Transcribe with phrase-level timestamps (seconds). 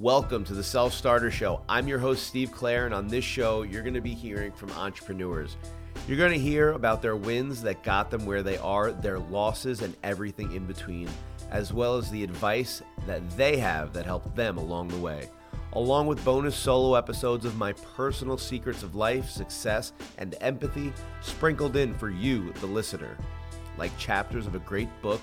[0.00, 1.60] Welcome to the Self Starter Show.
[1.68, 4.70] I'm your host, Steve Clare, and on this show, you're going to be hearing from
[4.70, 5.56] entrepreneurs.
[6.06, 9.82] You're going to hear about their wins that got them where they are, their losses,
[9.82, 11.08] and everything in between,
[11.50, 15.28] as well as the advice that they have that helped them along the way,
[15.72, 21.74] along with bonus solo episodes of my personal secrets of life, success, and empathy sprinkled
[21.74, 23.18] in for you, the listener.
[23.76, 25.22] Like chapters of a great book,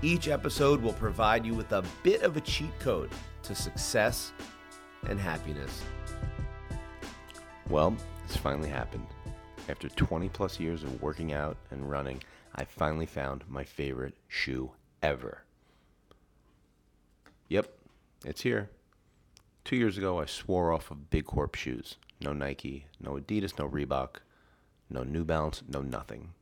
[0.00, 3.10] each episode will provide you with a bit of a cheat code
[3.46, 4.32] to success
[5.08, 5.82] and happiness.
[7.70, 9.06] Well, it's finally happened.
[9.68, 12.22] After 20 plus years of working out and running,
[12.54, 14.70] I finally found my favorite shoe
[15.02, 15.42] ever.
[17.48, 17.72] Yep,
[18.24, 18.70] it's here.
[19.64, 21.96] Two years ago, I swore off of Big Corp shoes.
[22.20, 24.16] No Nike, no Adidas, no Reebok,
[24.90, 26.32] no New Balance, no nothing.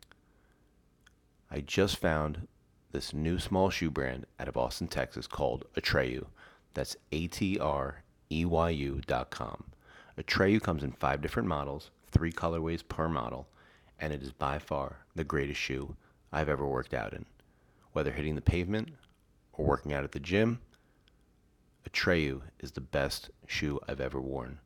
[1.51, 2.49] I just found
[2.93, 6.27] this new small shoe brand out of Austin, Texas called Atreyu.
[6.75, 9.65] That's A T R E Y U dot com.
[10.19, 13.49] Atreyu comes in five different models, three colorways per model,
[13.99, 15.97] and it is by far the greatest shoe
[16.33, 17.25] I've ever worked out in.
[17.93, 18.91] Whether hitting the pavement
[19.53, 20.61] or working out at the gym,
[21.89, 24.59] Atreyu is the best shoe I've ever worn.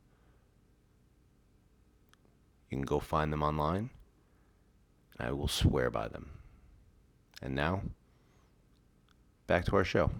[2.69, 3.89] You can go find them online,
[5.17, 6.29] and I will swear by them.
[7.41, 7.81] And now,
[9.47, 10.11] back to our show.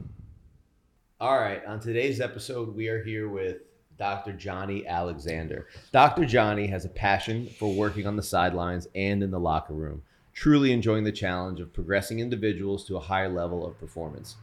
[1.22, 3.58] All right, on today's episode, we are here with
[3.98, 4.32] Dr.
[4.32, 5.68] Johnny Alexander.
[5.92, 6.26] Dr.
[6.26, 10.02] Johnny has a passion for working on the sidelines and in the locker room,
[10.34, 14.38] truly enjoying the challenge of progressing individuals to a higher level of performance.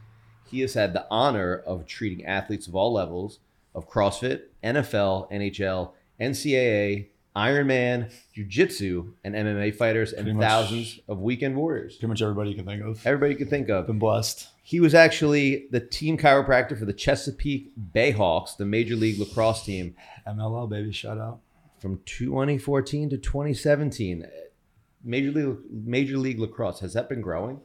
[0.51, 3.39] He has had the honor of treating athletes of all levels
[3.73, 7.07] of CrossFit, NFL, NHL, NCAA,
[7.37, 11.95] Ironman, Jiu Jitsu, and MMA fighters, and Pretty much- thousands of weekend warriors.
[11.95, 13.05] Pretty much everybody you can think of.
[13.05, 13.85] Everybody you could think of.
[13.87, 14.47] Been blessed.
[14.63, 19.95] He was actually the team chiropractor for the Chesapeake Bayhawks, the Major League Lacrosse team,
[20.27, 21.39] MLL baby, shout out.
[21.79, 24.25] from 2014 to 2017.
[25.03, 27.61] Major League Major League Lacrosse has that been growing?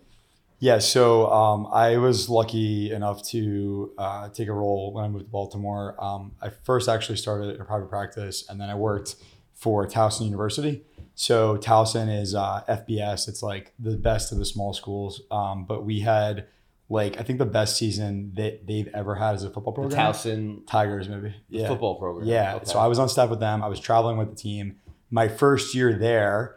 [0.61, 5.25] Yeah, so um, I was lucky enough to uh, take a role when I moved
[5.25, 5.97] to Baltimore.
[5.99, 9.17] Um, I first actually started a private practice, and then I worked
[9.63, 10.83] for Towson University.
[11.15, 13.29] So Towson is uh, FBS.
[13.29, 15.23] It's like the best of the small schools.
[15.31, 16.49] Um, but we had
[16.89, 20.13] like I think the best season that they've ever had as a football The program.
[20.13, 21.33] Towson Tigers, maybe.
[21.49, 21.69] Yeah.
[21.69, 22.27] football program.
[22.27, 22.57] Yeah.
[22.57, 22.65] Okay.
[22.65, 23.63] So I was on staff with them.
[23.63, 24.81] I was traveling with the team.
[25.11, 26.57] My first year there,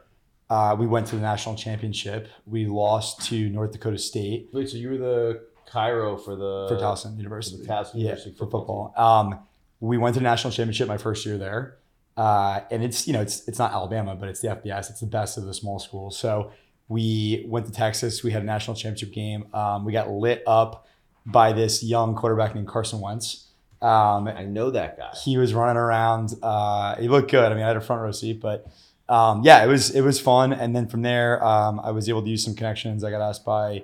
[0.50, 2.28] uh, we went to the national championship.
[2.48, 6.82] We lost to North Dakota State Wait, so you were the chiro for the for
[6.82, 7.62] Towson University.
[7.62, 9.20] the Towson yeah, University for football football.
[9.20, 9.40] Um,
[9.80, 11.78] we went to the national championship my first year there,
[12.18, 14.90] uh, and it's you know it's it's not Alabama, but it's the FBS.
[14.90, 16.18] It's the best of the small schools.
[16.18, 16.52] So
[16.88, 18.24] we went to Texas.
[18.24, 19.48] We had a national championship game.
[19.54, 20.88] Um, we got lit up
[21.26, 23.48] by this young quarterback named Carson Wentz.
[23.82, 25.12] Um, I know that guy.
[25.24, 26.34] he was running around.
[26.42, 27.52] Uh, he looked good.
[27.52, 28.68] I mean, I had a front row seat, but
[29.10, 30.54] um, yeah, it was it was fun.
[30.54, 33.04] And then from there, um, I was able to use some connections.
[33.04, 33.84] I got asked by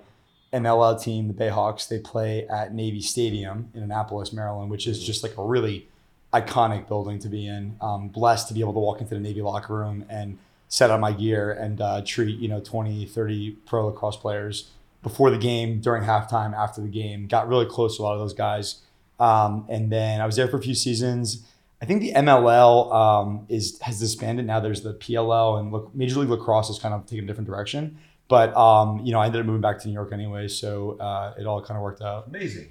[0.53, 1.87] MLL team, the Bayhawks.
[1.87, 5.87] They play at Navy Stadium in Annapolis, Maryland, which is just like a really
[6.33, 7.75] iconic building to be in.
[7.81, 10.37] Um, blessed to be able to walk into the Navy locker room and
[10.67, 14.71] set on my gear and uh, treat you know 20, 30 pro lacrosse players
[15.03, 17.27] before the game, during halftime, after the game.
[17.27, 18.81] Got really close to a lot of those guys.
[19.19, 21.45] Um, and then I was there for a few seasons.
[21.81, 24.59] I think the MLL um, is has disbanded now.
[24.59, 27.97] There's the PLL and look, Major League Lacrosse has kind of taken a different direction.
[28.27, 31.33] But um, you know, I ended up moving back to New York anyway, so uh,
[31.37, 32.27] it all kind of worked out.
[32.27, 32.69] Amazing.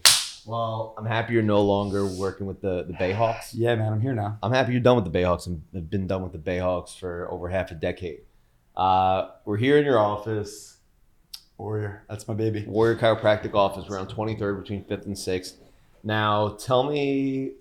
[0.50, 3.50] Well, I'm happy you're no longer working with the, the Bayhawks.
[3.52, 4.36] Yeah, man, I'm here now.
[4.42, 7.30] I'm happy you're done with the Bayhawks and have been done with the Bayhawks for
[7.30, 8.22] over half a decade.
[8.76, 10.78] Uh, we're here in your office,
[11.56, 12.64] Warrior, that's my baby.
[12.66, 15.52] Warrior Chiropractic office, around 23rd between 5th and 6th.
[16.02, 17.52] Now, tell me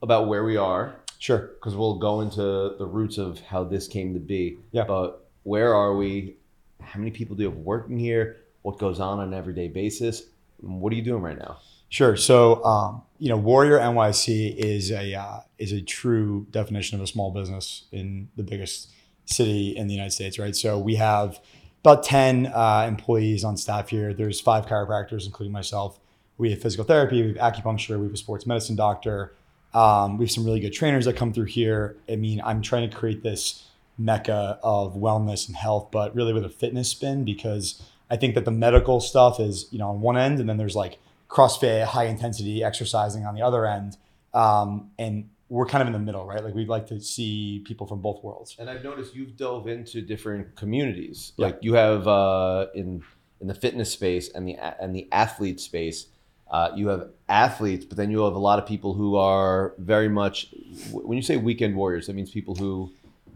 [0.00, 1.38] about where we are, Sure.
[1.38, 4.58] because we'll go into the roots of how this came to be.
[4.70, 4.84] Yeah.
[4.84, 6.36] But where are we?
[6.80, 8.36] How many people do you have working here?
[8.62, 10.22] What goes on on an everyday basis?
[10.60, 11.58] What are you doing right now?
[11.88, 12.16] Sure.
[12.16, 17.06] So, um, you know, Warrior NYC is a uh, is a true definition of a
[17.06, 18.90] small business in the biggest
[19.24, 20.54] city in the United States, right?
[20.54, 21.40] So we have
[21.80, 24.12] about ten uh, employees on staff here.
[24.12, 25.98] There's five chiropractors, including myself.
[26.36, 29.34] We have physical therapy, we have acupuncture, we have a sports medicine doctor.
[29.74, 31.96] Um, we have some really good trainers that come through here.
[32.08, 33.66] I mean, I'm trying to create this
[33.98, 38.44] mecca of wellness and health, but really with a fitness spin because I think that
[38.44, 40.98] the medical stuff is, you know, on one end, and then there's like
[41.28, 43.96] CrossFit, high intensity exercising on the other end.
[44.34, 46.42] Um, and we're kind of in the middle, right?
[46.42, 48.56] Like we'd like to see people from both worlds.
[48.58, 51.32] And I've noticed you've dove into different communities.
[51.36, 51.46] Yeah.
[51.46, 53.02] Like you have uh, in
[53.40, 56.06] in the fitness space and the and the athlete space.
[56.50, 60.08] Uh, you have athletes, but then you have a lot of people who are very
[60.08, 60.54] much.
[60.92, 62.90] When you say weekend warriors, that means people who.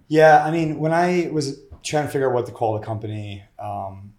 [0.08, 3.44] Yeah, I mean, when I was trying to figure out what to call the company,
[3.58, 4.11] um,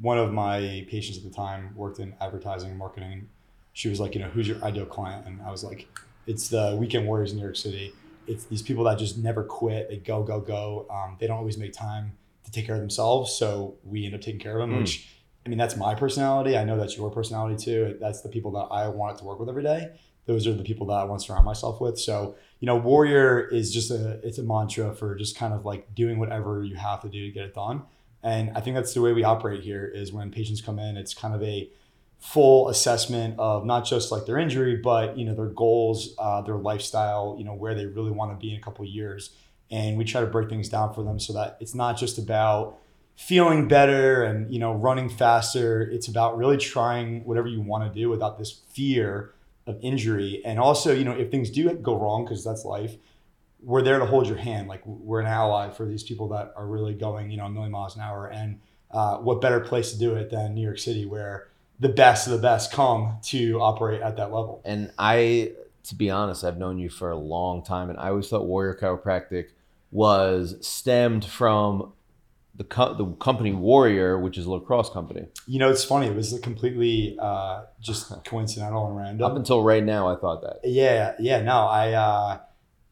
[0.00, 3.28] one of my patients at the time worked in advertising and marketing.
[3.72, 5.26] She was like, you know, who's your ideal client?
[5.26, 5.88] And I was like,
[6.26, 7.92] it's the weekend warriors in New York City.
[8.26, 9.88] It's these people that just never quit.
[9.88, 10.86] They go, go, go.
[10.90, 12.12] Um, they don't always make time
[12.44, 13.32] to take care of themselves.
[13.32, 14.80] So we end up taking care of them, Mm.
[14.80, 15.08] which
[15.46, 16.58] I mean, that's my personality.
[16.58, 17.96] I know that's your personality too.
[18.00, 19.92] That's the people that I want to work with every day.
[20.26, 21.98] Those are the people that I want to surround myself with.
[21.98, 25.94] So, you know, warrior is just a, it's a mantra for just kind of like
[25.94, 27.82] doing whatever you have to do to get it done.
[28.22, 31.14] And I think that's the way we operate here is when patients come in, it's
[31.14, 31.70] kind of a
[32.18, 36.56] full assessment of not just like their injury, but, you know, their goals, uh, their
[36.56, 39.30] lifestyle, you know, where they really want to be in a couple years.
[39.70, 42.78] And we try to break things down for them so that it's not just about,
[43.18, 48.00] feeling better and you know running faster it's about really trying whatever you want to
[48.00, 49.34] do without this fear
[49.66, 52.94] of injury and also you know if things do go wrong because that's life
[53.62, 56.66] we're there to hold your hand like we're an ally for these people that are
[56.66, 58.60] really going you know a million miles an hour and
[58.90, 61.48] uh, what better place to do it than new york city where
[61.80, 65.52] the best of the best come to operate at that level And I,
[65.84, 68.74] to be honest, I've known you for a long time, and I always thought Warrior
[68.80, 69.46] Chiropractic
[69.92, 71.92] was stemmed from
[72.56, 75.26] the co- the company Warrior, which is a lacrosse company.
[75.46, 79.84] you know it's funny it was completely uh, just coincidental and random Up until right
[79.84, 80.60] now, I thought that.
[80.68, 81.40] Yeah, yeah.
[81.42, 82.38] No, I, uh,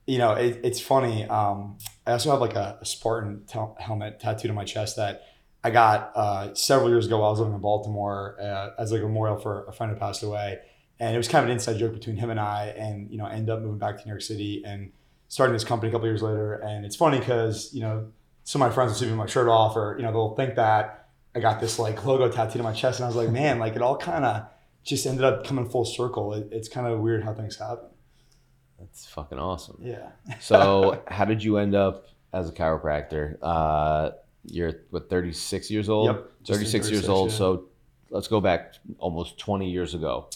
[0.07, 1.25] you know, it, it's funny.
[1.27, 5.23] Um, I also have like a, a Spartan tel- helmet tattooed on my chest that
[5.65, 9.01] I got uh, several years ago while I was living in Baltimore uh, as like
[9.01, 10.61] a memorial for a friend who passed away.
[11.01, 12.67] And it was kind of an inside joke between him and I.
[12.77, 14.93] And, you know, I ended up moving back to New York City and
[15.29, 16.55] starting this company a couple years later.
[16.55, 18.13] And it's funny because, you know,
[18.45, 20.55] some of my friends will see me my shirt off or, you know, they'll think
[20.55, 23.01] that I got this like logo tattooed on my chest.
[23.01, 24.47] And I was like, man, like it all kind of
[24.85, 26.33] just ended up coming full circle.
[26.33, 27.89] It, it's kind of weird how things happen.
[28.79, 29.79] That's fucking awesome.
[29.83, 30.11] Yeah.
[30.41, 33.37] So, how did you end up as a chiropractor?
[33.43, 34.11] Uh,
[34.45, 36.07] you're what 36 years old.
[36.07, 37.31] Yep, just 36 years old.
[37.31, 37.37] yeah.
[37.37, 37.65] So,
[38.11, 40.29] let's go back almost 20 years ago.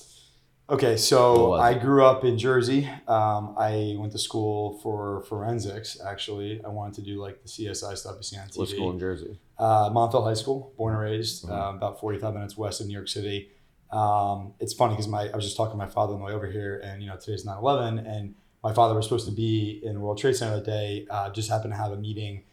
[0.68, 2.88] Okay, so I grew up in Jersey.
[3.08, 5.98] Um, I went to school for forensics.
[6.00, 8.56] Actually, I wanted to do like the CSI stuff you see on TV.
[8.58, 9.36] What school in Jersey?
[9.58, 11.50] Uh, Montville High School, born and raised, Mhm.
[11.50, 13.48] uh, about 45 minutes west of New York City.
[13.92, 16.32] Um, it's funny because my I was just talking to my father on the way
[16.32, 19.94] over here, and you know today's 9/11, and my father was supposed to be in
[19.94, 21.06] the World Trade Center that day.
[21.10, 22.44] Uh, just happened to have a meeting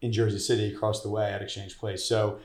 [0.00, 2.04] in Jersey City across the way at Exchange Place.
[2.04, 2.38] So,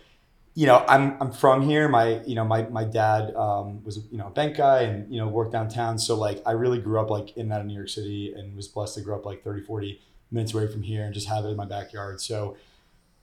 [0.53, 1.87] you know, I'm I'm from here.
[1.87, 5.19] My you know my my dad um, was you know a bank guy and you
[5.19, 5.97] know worked downtown.
[5.97, 8.95] So like I really grew up like in that New York City and was blessed
[8.95, 10.01] to grow up like 30, 40
[10.31, 12.19] minutes away from here and just have it in my backyard.
[12.21, 12.57] So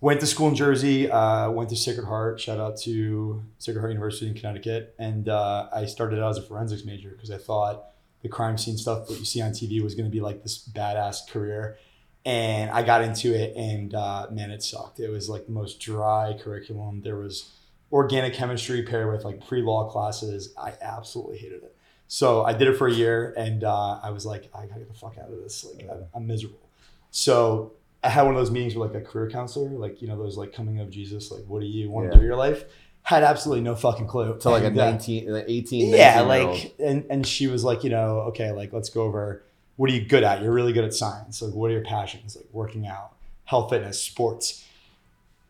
[0.00, 2.40] went to school in Jersey, uh, went to Sacred Heart.
[2.40, 6.42] Shout out to Sacred Heart University in Connecticut, and uh, I started out as a
[6.42, 7.84] forensics major because I thought
[8.22, 10.68] the crime scene stuff that you see on TV was going to be like this
[10.68, 11.78] badass career.
[12.24, 15.00] And I got into it, and uh, man, it sucked.
[15.00, 17.02] It was like the most dry curriculum.
[17.02, 17.50] There was
[17.90, 20.52] organic chemistry paired with like pre-law classes.
[20.58, 21.74] I absolutely hated it.
[22.06, 24.88] So I did it for a year, and uh, I was like, I gotta get
[24.88, 25.64] the fuck out of this.
[25.64, 26.68] Like, I'm miserable.
[27.10, 27.72] So
[28.02, 30.36] I had one of those meetings with like a career counselor, like you know those
[30.36, 32.10] like coming of Jesus, like what do you want Yeah.
[32.10, 32.64] to do in your life?
[33.02, 34.36] Had absolutely no fucking clue.
[34.40, 36.56] So, like a And, uh, 19, an 18, yeah, 19 year old.
[36.58, 39.42] like and and she was like, you know, okay, like let's go over
[39.76, 40.42] what are you good at?
[40.42, 41.40] You're really good at science.
[41.40, 42.36] Like what are your passions?
[42.36, 44.64] Like working out, health, fitness, sports.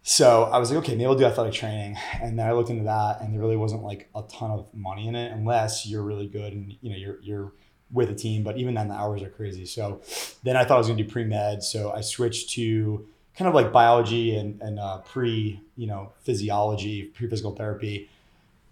[0.03, 1.97] So I was like, okay, maybe I'll do athletic training.
[2.23, 5.07] And then I looked into that and there really wasn't like a ton of money
[5.09, 7.53] in it unless you're really good and you know you're you're
[7.93, 9.65] with a team, but even then the hours are crazy.
[9.65, 10.03] So
[10.43, 11.63] then I thought I was gonna do pre-med.
[11.63, 17.05] So I switched to kind of like biology and, and uh, pre, you know, physiology,
[17.05, 18.11] pre-physical therapy.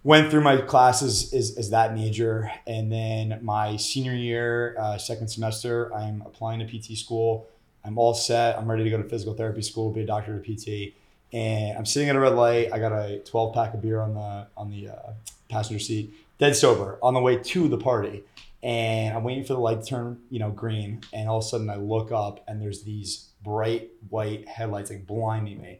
[0.02, 5.26] Went through my classes as, as that major and then my senior year uh, second
[5.26, 7.48] semester i'm applying to pt school.
[7.84, 8.58] I'm all set.
[8.58, 10.94] I'm ready to go to physical therapy school be a doctor to pt
[11.32, 12.72] and i'm sitting at a red light.
[12.72, 15.12] I got a 12 pack of beer on the on the uh,
[15.48, 16.14] passenger seat.
[16.38, 18.22] Dead sober on the way to the party
[18.62, 21.46] and i'm waiting for the light to turn you know green and all of a
[21.46, 25.78] sudden i look up and there's these bright white headlights like blinding me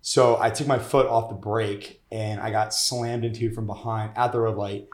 [0.00, 4.12] so I took my foot off the brake and I got slammed into from behind
[4.16, 4.88] at the red light.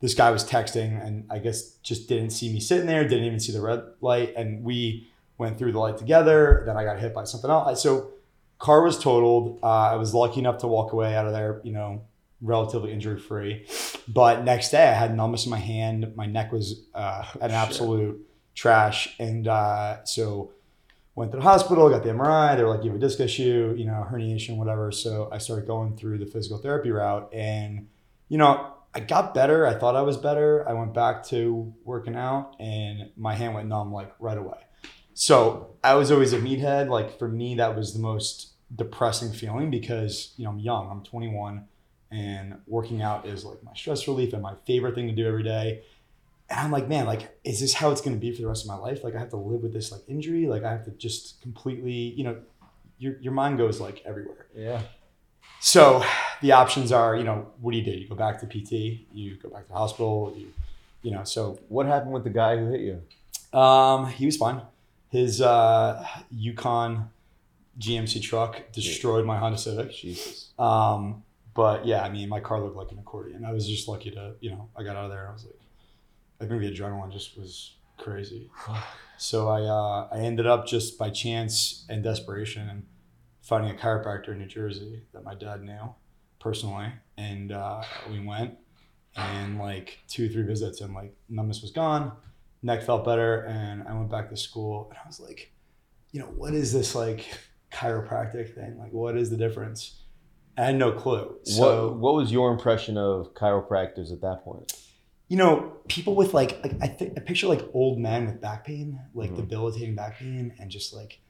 [0.00, 3.40] This guy was texting and I guess just didn't see me sitting there, didn't even
[3.40, 4.34] see the red light.
[4.36, 5.08] And we
[5.38, 6.62] went through the light together.
[6.66, 7.82] Then I got hit by something else.
[7.82, 8.12] So
[8.58, 9.58] car was totaled.
[9.62, 12.02] Uh, I was lucky enough to walk away out of there, you know,
[12.42, 13.66] relatively injury free.
[14.08, 16.12] But next day I had numbness in my hand.
[16.16, 19.14] My neck was uh, an absolute trash.
[19.18, 20.52] And uh, so
[21.14, 22.56] went to the hospital, got the MRI.
[22.56, 24.90] They were like, you have a disc issue, you know, herniation, whatever.
[24.90, 27.32] So I started going through the physical therapy route.
[27.32, 27.88] And,
[28.28, 29.66] you know, I got better.
[29.66, 30.68] I thought I was better.
[30.68, 34.58] I went back to working out and my hand went numb like right away.
[35.14, 36.88] So I was always a meathead.
[36.88, 41.02] Like for me, that was the most depressing feeling because, you know, I'm young, I'm
[41.02, 41.66] 21
[42.12, 45.42] and working out is like my stress relief and my favorite thing to do every
[45.42, 45.82] day.
[46.50, 48.64] And I'm like, man, like, is this how it's going to be for the rest
[48.64, 49.02] of my life?
[49.02, 50.46] Like I have to live with this like injury.
[50.46, 52.36] Like I have to just completely, you know,
[52.98, 54.46] your, your mind goes like everywhere.
[54.54, 54.82] Yeah.
[55.60, 56.04] So
[56.42, 57.92] the options are, you know, what do you do?
[57.92, 60.48] You go back to PT, you go back to the hospital, you,
[61.02, 63.58] you know, so What happened with the guy who hit you?
[63.58, 64.60] um, he was fine.
[65.10, 67.10] His uh, Yukon
[67.78, 69.92] GMC truck destroyed my Honda Civic.
[69.92, 70.50] Jesus.
[70.58, 71.22] Um,
[71.54, 73.44] but yeah, I mean, my car looked like an accordion.
[73.44, 75.60] I was just lucky to, you know, I got out of there I was like,
[76.40, 78.50] I think the adrenaline just was crazy.
[79.18, 82.82] So I, uh, I ended up just by chance and desperation and
[83.40, 85.94] finding a chiropractor in New Jersey that my dad knew
[86.40, 86.88] personally.
[87.16, 88.56] And uh, we went
[89.14, 92.10] and like two, three visits and like numbness was gone,
[92.64, 93.42] neck felt better.
[93.42, 95.52] And I went back to school and I was like,
[96.10, 97.26] you know, what is this like
[97.72, 98.76] chiropractic thing?
[98.76, 100.01] Like, what is the difference?
[100.56, 101.36] I had no clue.
[101.44, 104.72] So, what What was your impression of chiropractors at that point?
[105.28, 108.66] you know, people with like, like I, th- I picture like old men with back
[108.66, 109.36] pain, like Mhm.
[109.36, 111.20] debilitating back pain, and just like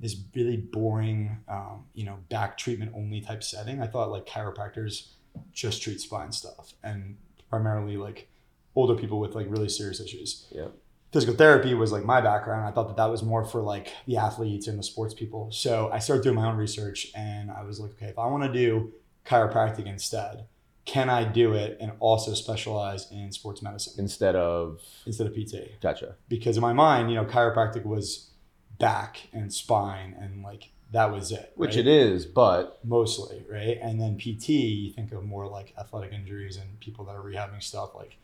[0.00, 3.82] this really boring, um, you know, back treatment only type setting.
[3.82, 5.08] I thought like chiropractors
[5.52, 7.18] just treat spine stuff and
[7.50, 8.28] primarily like
[8.74, 10.46] older people with like really serious issues.
[10.50, 10.68] Yeah.
[11.12, 12.64] Physical therapy was like my background.
[12.66, 15.50] I thought that that was more for like the athletes and the sports people.
[15.50, 18.44] So I started doing my own research and I was like, okay, if I want
[18.44, 18.92] to do
[19.26, 20.46] chiropractic instead,
[20.84, 25.80] can I do it and also specialize in sports medicine Instead of instead of PT?
[25.80, 26.14] gotcha.
[26.28, 28.30] Because in my mind, you know, chiropractic was
[28.78, 31.52] back and spine and like that was it.
[31.56, 31.80] Which right?
[31.80, 33.78] it is, but mostly, right?
[33.80, 37.62] And then PT, you think of more like athletic injuries and people that are rehabbing
[37.62, 38.16] stuff like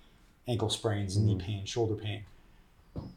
[0.49, 1.40] ankle sprains, knee Mhm.
[1.40, 2.25] pain, shoulder pain.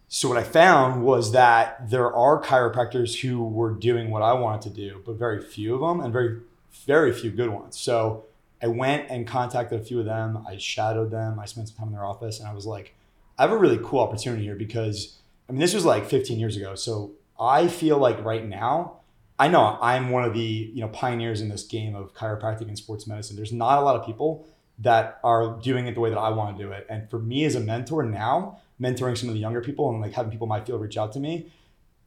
[0.07, 4.63] So what I found was that there are chiropractors who were doing what I wanted
[4.63, 6.39] to do, but very few of them and very
[6.85, 7.79] very few good ones.
[7.79, 8.25] So
[8.61, 10.45] I went and contacted a few of them.
[10.47, 11.39] I shadowed them.
[11.39, 12.95] I spent some time in their office and I was like,
[13.37, 15.17] I have a really cool opportunity here because
[15.47, 16.75] I mean this was like 15 years ago.
[16.75, 18.99] So I feel like right now
[19.37, 22.77] I know I'm one of the you know pioneers in this game of chiropractic and
[22.77, 23.35] sports medicine.
[23.35, 24.45] There's not a lot of people
[24.79, 26.85] that are doing it the way that I want to do it.
[26.89, 30.13] And for me as a mentor now, mentoring some of the younger people and like
[30.13, 31.51] having people in my field reach out to me,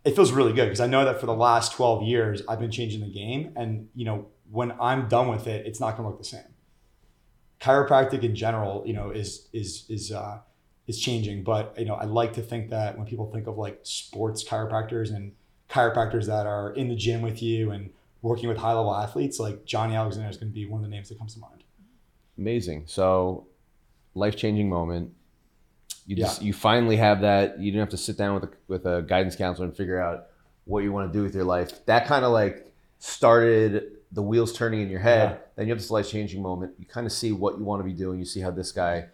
[0.04, 2.70] it feels really good because I know that for the last 12 years I've been
[2.70, 6.10] changing the game and you know when I'm done with it, it's not going to
[6.10, 6.44] look the same.
[7.60, 10.40] Chiropractic in general, you know, is is is uh
[10.86, 13.80] is changing, but you know, I like to think that when people think of like
[13.82, 15.32] sports chiropractors and
[15.70, 19.64] chiropractors that are in the gym with you and working with high level athletes, like
[19.64, 21.64] Johnny Alexander is going to be one of the names that comes to mind.
[22.36, 22.84] amazing.
[22.86, 23.46] So,
[24.14, 25.12] life changing moment.
[26.06, 27.58] You just you finally have that.
[27.60, 30.26] You didn't have to sit down with a with a guidance counselor and figure out
[30.64, 31.84] what you want to do with your life.
[31.86, 35.30] That kind of like started the wheels turning in your head.
[35.30, 35.38] Yeah.
[35.56, 36.74] Then you have this life changing moment.
[36.78, 38.18] You kind of see what you want to be doing.
[38.18, 39.06] You see how this guy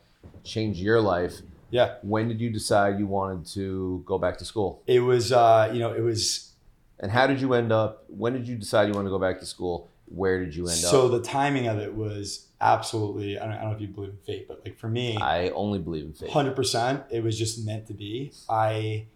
[0.45, 1.37] changed your life.
[1.71, 1.97] Yeah.
[2.03, 4.83] When did you decide you wanted to go back to school?
[4.87, 6.53] It was, uh, you know, it was
[7.01, 8.05] And how did you end up?
[8.09, 9.89] When did you decide you want to go back to school?
[10.11, 10.93] Where did you end so up?
[10.93, 14.11] So the timing of it was absolutely, I don't, I don't know if you believe
[14.11, 16.31] in fate, but like for me, I only believe in fate.
[16.31, 17.05] Hundred percent.
[17.11, 18.33] It was just meant to be.
[18.49, 19.07] I,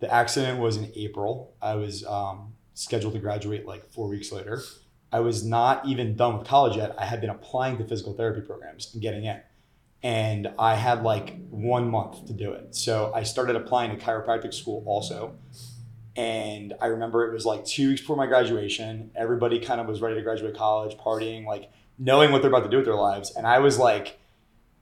[0.00, 1.54] the accident was in April.
[1.60, 4.62] I was um, scheduled to graduate like four weeks later.
[5.12, 6.94] I was not even done with college yet.
[6.98, 9.40] I had been applying to physical therapy programs and getting in,
[10.02, 12.74] and I had like one month to do it.
[12.74, 15.36] So I started applying to chiropractic school also.
[16.16, 19.10] And I remember it was like two weeks before my graduation.
[19.14, 22.70] Everybody kind of was ready to graduate college, partying, like knowing what they're about to
[22.70, 23.32] do with their lives.
[23.34, 24.18] And I was like,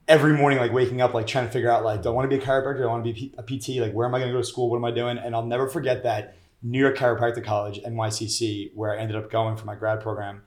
[0.09, 2.37] every morning, like waking up, like trying to figure out, like, do I want to
[2.37, 2.79] be a chiropractor?
[2.79, 3.81] Do I want to be a PT?
[3.81, 4.69] Like, where am I going to go to school?
[4.69, 5.19] What am I doing?
[5.19, 9.57] And I'll never forget that New York Chiropractic College, NYCC, where I ended up going
[9.57, 10.43] for my grad program,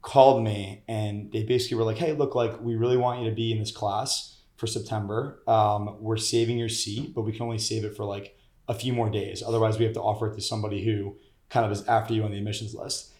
[0.00, 3.34] called me and they basically were like, hey, look, like, we really want you to
[3.34, 5.42] be in this class for September.
[5.46, 8.36] Um, we're saving your seat, but we can only save it for like
[8.72, 9.42] a few more days.
[9.46, 11.16] Otherwise, we have to offer it to somebody who
[11.50, 13.12] kind of is after you on the admissions list.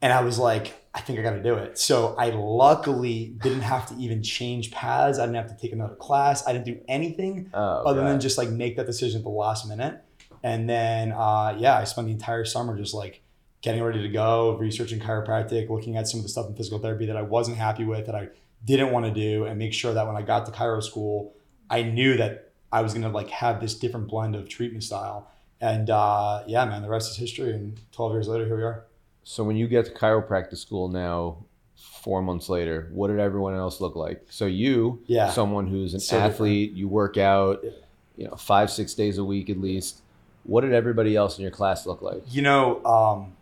[0.00, 1.78] And I was like, I think I got to do it.
[1.78, 5.18] So I luckily didn't have to even change paths.
[5.18, 6.46] I didn't have to take another class.
[6.46, 9.68] I didn't do anything Oh, other than just like make that decision at the last
[9.68, 10.02] minute.
[10.42, 13.22] And then, uh, yeah, I spent the entire summer just like
[13.60, 17.06] getting ready to go, researching chiropractic, looking at some of the stuff in physical therapy
[17.06, 18.28] that I wasn't happy with, that I
[18.64, 21.34] didn't want to do, and make sure that when I got to chiro school,
[21.70, 25.30] I knew that I was gonna like have this different blend of treatment style.
[25.60, 27.52] And uh, yeah, man, the rest is history.
[27.54, 28.86] And 12 years later, here we are.
[29.22, 31.44] So when you get to chiropractic school now,
[31.76, 34.24] four months later, what did everyone else look like?
[34.30, 35.30] So you, Yeah.
[35.30, 36.34] someone who's an So different.
[36.34, 37.70] athlete, you work out, Yeah.
[38.16, 40.00] you know, five six days a week at least.
[40.44, 42.22] What did everybody else in your class look like?
[42.28, 43.36] You know, um,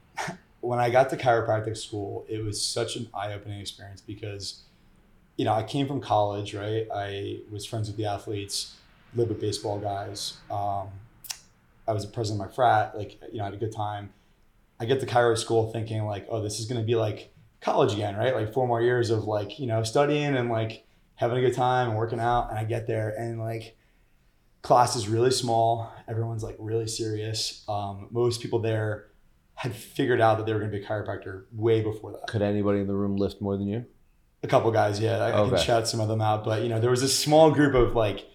[0.60, 4.60] when I got to chiropractic school, it was such an eye opening experience because,
[5.38, 6.86] you know, I came from college, right?
[6.94, 8.74] I was friends with the athletes,
[9.14, 10.38] lived with baseball guys.
[10.50, 10.88] Um,
[11.86, 14.12] I was a president of my frat, like, you know, I had a good time.
[14.78, 17.92] I get to chiro school thinking, like, oh, this is going to be like college
[17.92, 18.34] again, right?
[18.34, 20.86] Like four more years of like, you know, studying and like
[21.16, 22.50] having a good time and working out.
[22.50, 23.76] And I get there and like,
[24.62, 25.92] class is really small.
[26.08, 27.64] Everyone's like really serious.
[27.68, 29.06] Um, most people there
[29.54, 32.26] had figured out that they were going to be a chiropractor way before that.
[32.28, 33.84] Could anybody in the room lift more than you?
[34.42, 36.44] A couple guys, yeah, I, I can shout some of them out.
[36.44, 38.26] But you know, there was a small group of like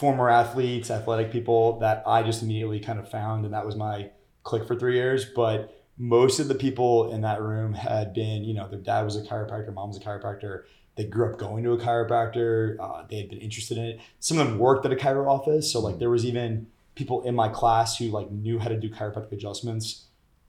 [0.00, 4.10] former athletes, athletic people that I just immediately kind of found, and that was my
[4.42, 5.24] click for three years.
[5.26, 5.58] But
[5.98, 9.22] most of the people in that room had been, you know, their dad was a
[9.22, 10.62] chiropractor, mom was a chiropractor.
[10.96, 12.76] They grew up going to a chiropractor.
[12.80, 14.00] Uh, they had been interested in it.
[14.18, 15.70] Some of them worked at a chiro office.
[15.72, 18.90] So like there was even people in my class who like knew how to do
[18.90, 20.06] chiropractic adjustments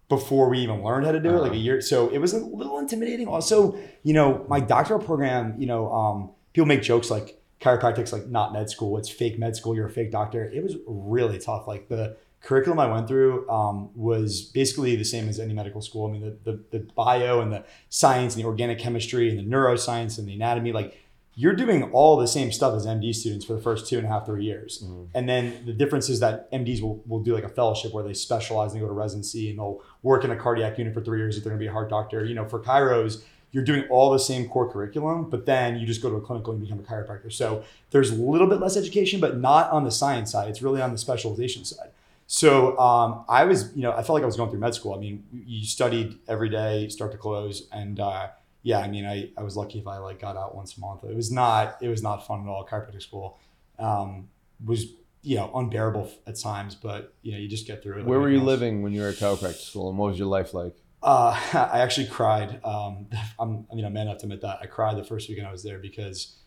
[0.09, 1.55] before we even learned how to do it, like a Uh-huh.
[1.55, 1.81] year.
[1.81, 3.27] So it was a little intimidating.
[3.27, 8.27] Also, you know, my doctoral program, you know, um, people make jokes like chiropractic's like
[8.27, 10.43] not med school, it's fake med school, you're a fake doctor.
[10.43, 11.67] It was really tough.
[11.67, 16.07] Like the curriculum I went through um, was basically the same as any medical school.
[16.07, 19.43] I mean, the, the, the bio and the science and the organic chemistry and the
[19.43, 20.97] neuroscience and the anatomy, like
[21.35, 24.09] you're doing all the same stuff as MD students for the first two and a
[24.09, 24.83] half, three years.
[25.13, 28.13] And then the difference is that MDs will, will do like a fellowship where they
[28.13, 31.19] specialize and they go to residency and they'll work in a cardiac unit for three
[31.19, 32.25] years if they're gonna be a heart doctor.
[32.25, 36.01] You know, for chiros, you're doing all the same core curriculum, but then you just
[36.01, 37.31] go to a clinical and become a chiropractor.
[37.31, 40.49] So there's a little bit less education, but not on the science side.
[40.49, 41.89] It's really on the specialization side.
[42.27, 44.93] So um, I was, you know, I felt like I was going through med school.
[44.93, 48.29] I mean, you studied every day, start to close, and uh,
[48.63, 51.03] yeah, I mean, I, I was lucky if I like got out once a month.
[51.03, 52.65] It was not, it was not fun at all.
[52.65, 53.37] Chiropractic school
[53.79, 54.29] um,
[54.65, 54.85] was,
[55.23, 58.05] you know, unbearable at times, but you know, you just get through it.
[58.05, 58.47] Where were you else.
[58.47, 60.75] living when you were at chiropractic school, and what was your life like?
[61.01, 62.59] Uh, I actually cried.
[62.63, 63.07] Um,
[63.39, 65.51] I'm, I mean, I'm man enough to admit that I cried the first weekend I
[65.51, 66.37] was there because,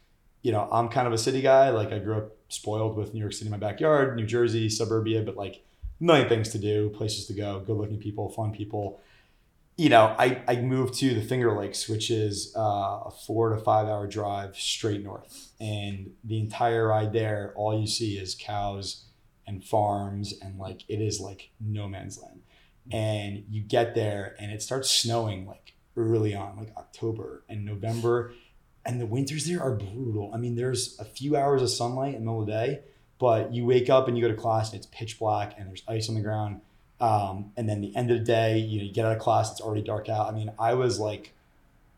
[0.43, 1.71] you know, I'm kind of a city guy.
[1.71, 5.23] Like I grew up spoiled with New York City in my backyard, New Jersey, suburbia,
[5.23, 5.65] but like
[6.01, 9.01] million things to do, places to go, good looking people, fun people.
[9.77, 12.61] You know, I, I moved to the Finger Lakes, which is uh,
[13.07, 15.51] a four to five hour drive straight north.
[15.61, 19.07] And the entire ride there, all you see is cows
[19.47, 22.34] and farms and like it is like no man's land
[22.93, 28.35] and you get there and it starts snowing like early on like october and november
[28.87, 30.31] and the winters there are brutal.
[30.35, 32.81] I mean there's a few hours of sunlight in the middle of the day
[33.19, 35.83] but you wake up and you go to class and it's pitch black and there's
[35.89, 36.61] ice on the ground
[37.01, 39.51] um, and then the end of the day you know you get out of class
[39.51, 40.29] it's already dark out.
[40.29, 41.33] I mean i was like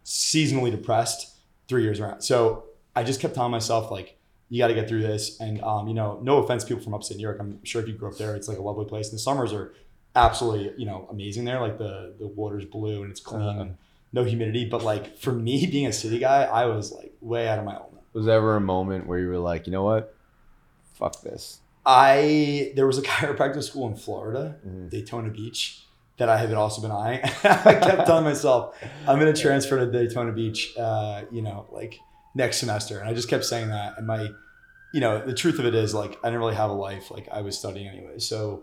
[0.05, 1.37] seasonally depressed
[1.69, 2.23] three years around.
[2.23, 4.17] So i just kept telling myself like
[4.49, 7.17] you got to get through this and um, you know no offense people from upstate
[7.17, 9.15] new york i'm sure if you grew up there it's like a lovely place and
[9.17, 9.75] the summers are
[10.17, 11.61] absolutely you know amazing there.
[11.61, 13.61] Like the the water's blue and it's clean Uh-huh.
[13.61, 13.77] and
[14.13, 14.65] no humidity.
[14.65, 17.75] But like for me being a city guy i was like way out of my
[17.75, 18.03] element.
[18.15, 20.15] Was there ever a moment where you were like, you know what,
[20.95, 21.61] fuck this?
[21.89, 24.91] i there was a chiropractic school in florida Mhm.
[24.91, 25.85] daytona beach
[26.19, 27.21] that i had also been eyeing.
[27.45, 28.75] I kept telling myself
[29.07, 32.01] i'm going to transfer to daytona beach uh, you know like
[32.35, 32.99] next semester.
[32.99, 33.99] And i just kept saying that.
[33.99, 34.31] And my
[34.93, 37.29] you know the truth of it is like i didn't really have a life like
[37.31, 38.19] i was studying anyway.
[38.19, 38.63] So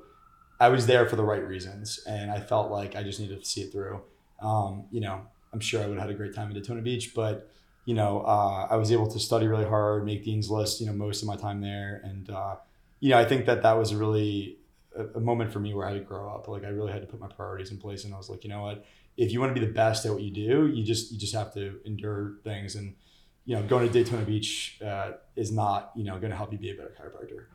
[0.63, 3.45] i was there for the right reasons and i felt like i just needed to
[3.45, 4.02] see it through.
[4.41, 5.21] Um, you know
[5.52, 7.52] i'm sure i would have had a great time in daytona beach but
[7.86, 10.93] you know uh, i was able to study really hard make dean's list you know
[10.93, 12.56] most of my time there and uh,
[12.99, 14.58] you know i think that that was a really
[14.95, 16.47] a, a moment for me where i had to grow up.
[16.47, 18.49] Like i really had to put my priorities in place and i was like you
[18.49, 18.86] know what?
[19.15, 21.36] If you want to be the best at what you do you just you just
[21.36, 22.95] have to endure things and
[23.45, 26.58] you know going to daytona beach uh, is not you know going to help you
[26.58, 27.45] be a better chiropractor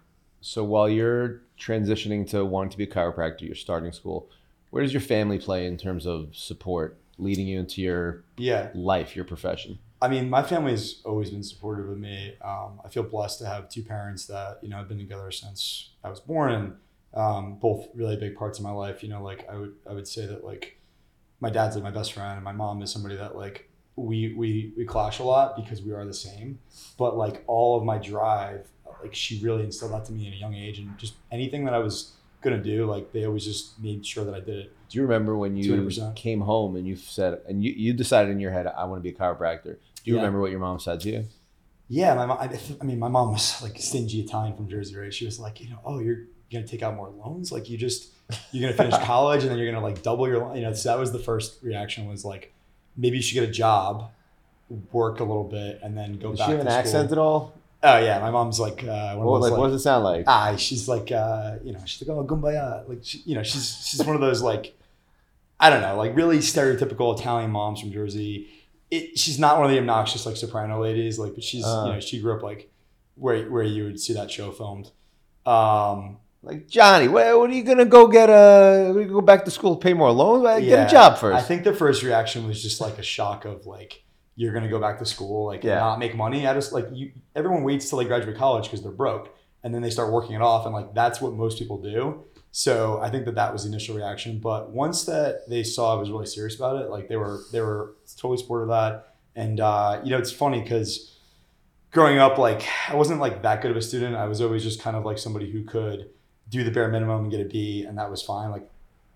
[0.41, 4.29] So while you're transitioning to wanting to be a chiropractor, you're starting school.
[4.71, 9.17] Where does your family play in terms of support, leading you into your yeah life,
[9.17, 9.79] your profession?
[10.01, 12.35] I mean, my family has always been supportive of me.
[12.41, 15.91] Um, I feel blessed to have two parents that you know have been together since
[16.05, 16.77] I was born, and
[17.15, 19.03] um, both really big parts of my life.
[19.03, 20.79] You know, like I would I would say that like
[21.41, 24.73] my dad's like my best friend, and my mom is somebody that like we we
[24.77, 26.59] we clash a lot because we are the same.
[26.97, 28.69] But like all of my drive,
[29.03, 31.75] like she really instilled that to me at a young age, and just anything that
[31.75, 34.77] I was gonna do, like they always just made sure that I did it.
[34.89, 36.15] Do you remember when you 200%.
[36.17, 39.03] came home and you said, and you, you decided in your head, I want to
[39.03, 39.65] be a chiropractor?
[39.65, 40.21] Do you Yeah.
[40.21, 41.25] remember what your mom said to you?
[41.89, 42.39] Yeah, my mom.
[42.41, 45.13] I, I mean, my mom was like stingy Italian from Jersey, right?
[45.13, 47.51] She was like, you know, oh, you're gonna take out more loans.
[47.53, 48.11] Like, you just
[48.53, 50.57] you're gonna finish college and then you're gonna like double your, loan.
[50.57, 50.73] you know.
[50.75, 52.53] So that was the first reaction was like,
[52.97, 54.11] maybe you should get a job,
[54.93, 57.19] work a little bit, and then go Does back she have to an accent at
[57.19, 57.55] all?
[57.83, 60.25] Oh yeah, my mom's like uh, one those like, like, what does it sound like?
[60.27, 63.87] ah, she's like uh, you know, she's like oh gumbaya, like she, you know, she's
[63.87, 64.77] she's one of those like
[65.61, 68.49] I don't know, like really stereotypical Italian moms from Jersey.
[68.91, 71.85] It, she's not one of the obnoxious like soprano ladies, like, but she's Uh.
[71.87, 72.71] you know she grew up like
[73.15, 74.91] where where you would see that show filmed.
[75.47, 78.93] Um, Like Johnny, what, what are you gonna go get a?
[78.95, 80.45] we go back to school, pay more loans?
[80.61, 81.37] Get Yeah, a job first.
[81.37, 84.05] I think the first reaction was just like a shock of like
[84.39, 85.81] you're gonna go back to school, like Yeah.
[85.81, 86.47] not make money.
[86.47, 87.11] I just like you.
[87.35, 90.43] Everyone waits till they graduate college because they're broke, and then they start working it
[90.43, 92.23] off, and like that's what most people do.
[92.53, 94.39] So I think that that was the initial reaction.
[94.39, 97.61] But once that they saw I was really serious about it, like they were they
[97.61, 99.15] were totally supportive of that.
[99.35, 101.17] And uh, you know, it's funny because
[101.91, 104.15] growing up, like I wasn't like that good of a student.
[104.15, 106.11] I was always just kind of like somebody who could
[106.49, 108.51] do the bare minimum and get a B, and that was fine.
[108.51, 108.71] Like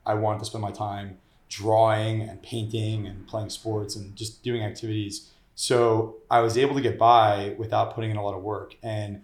[0.05, 1.19] I wanted to spend my time
[1.57, 5.31] drawing and painting and playing sports and just doing activities.
[5.55, 8.75] So I was able to get by without putting in a lot of work.
[8.83, 9.21] And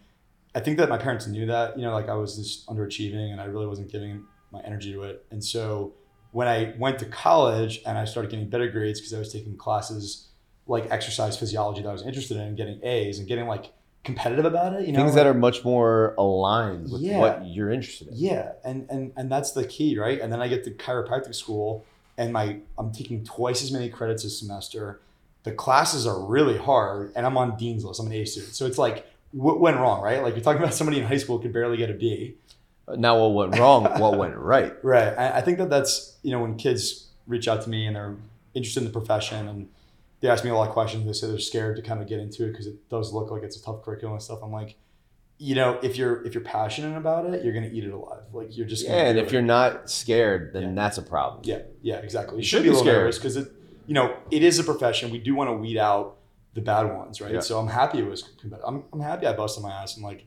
[0.54, 3.40] I think that my parents knew that, you know, like I was just underachieving and
[3.40, 5.24] I really wasn't giving my energy to it.
[5.30, 5.94] And so
[6.32, 9.56] when I went to college and I started getting better grades because I was taking
[9.56, 10.28] classes
[10.66, 13.72] like exercise physiology that I was interested in getting A's and getting like
[14.04, 17.18] competitive about it, you know, Things that are much more aligned with Yeah.
[17.20, 18.14] what you're interested in.
[18.16, 20.20] yeah, and and and that's the key, right?
[20.20, 21.84] And then I get to chiropractic school,
[22.18, 25.00] and my I'm taking twice as many credits a semester.
[25.44, 28.00] The classes are really hard, and I'm on dean's list.
[28.00, 30.22] I'm an A student, so it's like what went wrong, right?
[30.22, 32.34] Like you're talking about somebody in high school could barely get a B,
[32.86, 33.84] uh, Now, what went wrong?
[34.00, 34.74] what went right?
[34.82, 35.16] right?
[35.16, 38.16] I, I think that that's you know when kids reach out to me and they're
[38.54, 39.68] interested in the profession and
[40.20, 41.06] they ask me a lot of questions.
[41.06, 43.42] They say they're scared to kind of get into it because it does look like
[43.42, 44.40] it's a tough curriculum and stuff.
[44.42, 44.74] I'm like,
[45.38, 48.22] you know, if you're if you're passionate about it, you're gonna eat it alive.
[48.32, 49.32] Like you're just Yeah, and if it.
[49.32, 50.72] you're not scared, then Yeah.
[50.74, 51.42] that's a problem.
[51.44, 52.34] Yeah, yeah, exactly.
[52.36, 52.98] You You should should be a be little scared.
[53.02, 53.52] nervous because it,
[53.86, 55.10] you know, it is a profession.
[55.10, 56.16] We do want to weed out
[56.54, 57.34] the bad ones, right?
[57.34, 57.40] Yeah.
[57.40, 58.28] So I'm happy it was.
[58.66, 59.96] I'm, I'm happy I busted my ass.
[59.96, 60.24] and like,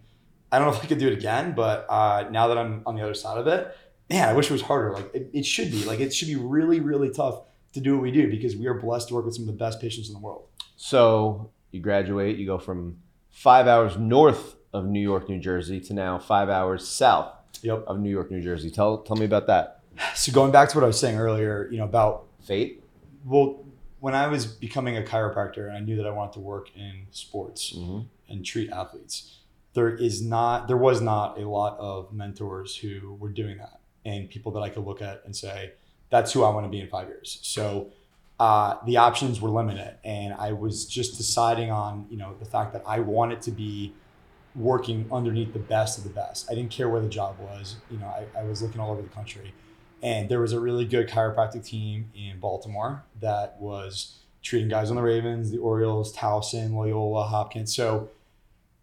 [0.52, 2.96] I don't know if I could do it again, but uh, now that I'm on
[2.96, 3.76] the other side of it,
[4.10, 4.94] man, I wish it was harder.
[4.94, 5.84] Like it, it should be.
[5.84, 7.42] Like it should be really, really tough
[7.74, 9.54] to do what we do because we are blessed to work with some of the
[9.66, 10.46] best patients in the world.
[10.78, 12.98] So you graduate, you go from
[13.30, 17.84] five hours north of New York, New Jersey, to now five hours south Yep.
[17.88, 18.72] of New York, New Jersey.
[18.72, 19.82] Tell tell me about that.
[20.16, 22.82] So going back to what I was saying earlier, you know, about Fate.
[23.26, 23.64] well,
[24.00, 27.06] when I was becoming a chiropractor and I knew that I wanted to work in
[27.12, 27.74] sports.
[27.76, 28.00] Mm-hmm.
[28.30, 29.40] and treat athletes.
[29.74, 34.30] There is not, there was not a lot of mentors who were doing that and
[34.30, 35.74] people that I could look at and say,
[36.10, 37.40] that's who I want to be in five years.
[37.44, 37.92] So
[38.40, 42.74] uh, the options were limited, and I was just deciding on, you know, the fact
[42.74, 43.94] that I wanted to be
[44.56, 46.50] working underneath the best of the best.
[46.52, 47.78] I didn't care where the job was.
[47.90, 49.54] You know, I, I was looking all over the country,
[50.02, 54.96] and there was a really good chiropractic team in Baltimore that was treating guys on
[54.96, 57.76] the Ravens, the Orioles, Towson, Loyola, Hopkins.
[57.76, 58.10] So,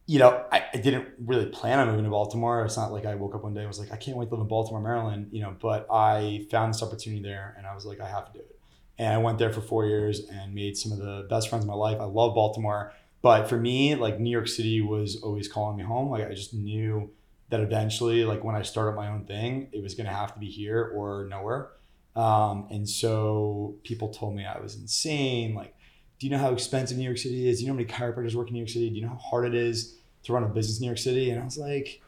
[0.06, 2.64] you know, I, I didn't really plan on moving to Baltimore.
[2.64, 4.34] It's not like I woke up one day and was like, I can't wait to
[4.34, 7.84] live in Baltimore, Maryland, you know, but I found this opportunity there and I was
[7.84, 8.58] like, I have to do it.
[8.98, 11.68] And I went there for four years and made some of the best friends of
[11.68, 12.00] my life.
[12.00, 12.92] I love Baltimore.
[13.22, 16.10] But for me, like New York City was always calling me home.
[16.10, 17.10] Like I just knew
[17.50, 20.38] that eventually, like when I started my own thing, it was going to have to
[20.38, 21.70] be here or nowhere.
[22.14, 25.54] Um, and so people told me I was insane.
[25.54, 25.74] Like,
[26.18, 27.58] do you know how expensive New York City is?
[27.58, 28.90] Do you know how many chiropractors work in New York City?
[28.90, 31.30] Do you know how hard it is to run a business in New York City?
[31.30, 32.00] And I was like,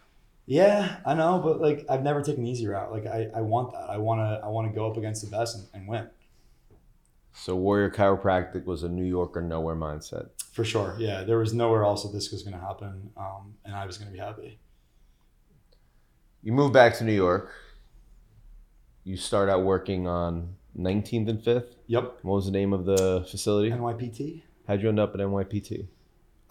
[0.47, 2.91] yeah, I know, but like I've never taken the easy route.
[2.91, 3.89] Like I, I want that.
[3.89, 6.09] I want to I want to go up against the best and, and win
[7.33, 10.29] So Warrior Chiropractic was a New York or nowhere mindset.
[10.53, 10.95] for sure.
[10.99, 13.99] Yeah, there was nowhere else that this was going to happen, um, and I was
[13.99, 14.59] going to be happy.
[16.43, 17.53] You move back to New York.
[19.05, 21.75] You start out working on 19th and 5th.
[21.87, 23.71] Yep, What was the name of the facility?
[23.71, 24.43] NYPT.
[24.67, 25.87] How'd you end up at NYPT?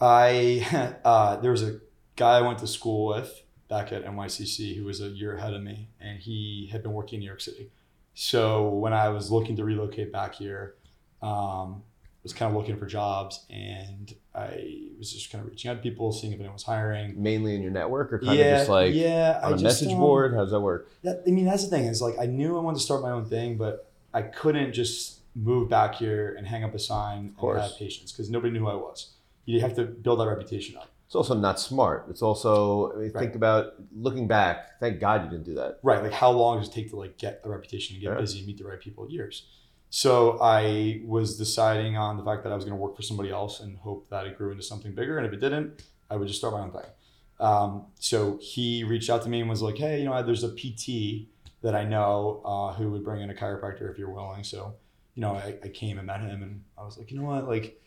[0.00, 1.80] I uh, there was a
[2.16, 5.62] guy I went to school with back at NYCC who was a year ahead of
[5.62, 7.70] me, and he had been working in New York City.
[8.14, 10.74] So when I was looking to relocate back here,
[11.22, 11.82] um,
[12.22, 15.82] was kind of looking for jobs, and I was just kind of reaching out to
[15.82, 17.20] people, seeing if anyone was hiring.
[17.20, 19.64] Mainly in your network or kind yeah, of just like yeah, on I a just,
[19.64, 20.34] message um, board?
[20.34, 20.90] How does that work?
[21.02, 23.10] That, I mean, that's the thing is like I knew I wanted to start my
[23.10, 27.36] own thing, but I couldn't just move back here and hang up a sign and
[27.36, 27.62] course.
[27.62, 29.12] have patience because nobody knew who I was.
[29.46, 30.89] You have to build that reputation up.
[31.10, 32.06] It's also not smart.
[32.08, 33.20] It's also I mean, Right.
[33.20, 34.78] think about looking back.
[34.78, 35.80] Thank God you didn't do that.
[35.82, 36.00] Right.
[36.00, 38.20] Like how long does it take to like get a reputation and get Yeah.
[38.20, 39.10] busy and meet the right people?
[39.10, 39.44] Years.
[39.88, 43.28] So I was deciding on the fact that I was going to work for somebody
[43.30, 45.18] else and hope that it grew into something bigger.
[45.18, 46.86] And if it didn't, I would just start my own thing.
[47.40, 50.50] Um, so he reached out to me and was like, "Hey, you know, there's a
[50.54, 51.26] PT
[51.62, 54.74] that I know uh, who would bring in a chiropractor if you're willing." So
[55.16, 57.48] you know, I, I came and met him, and I was like, you know what,
[57.48, 57.82] like,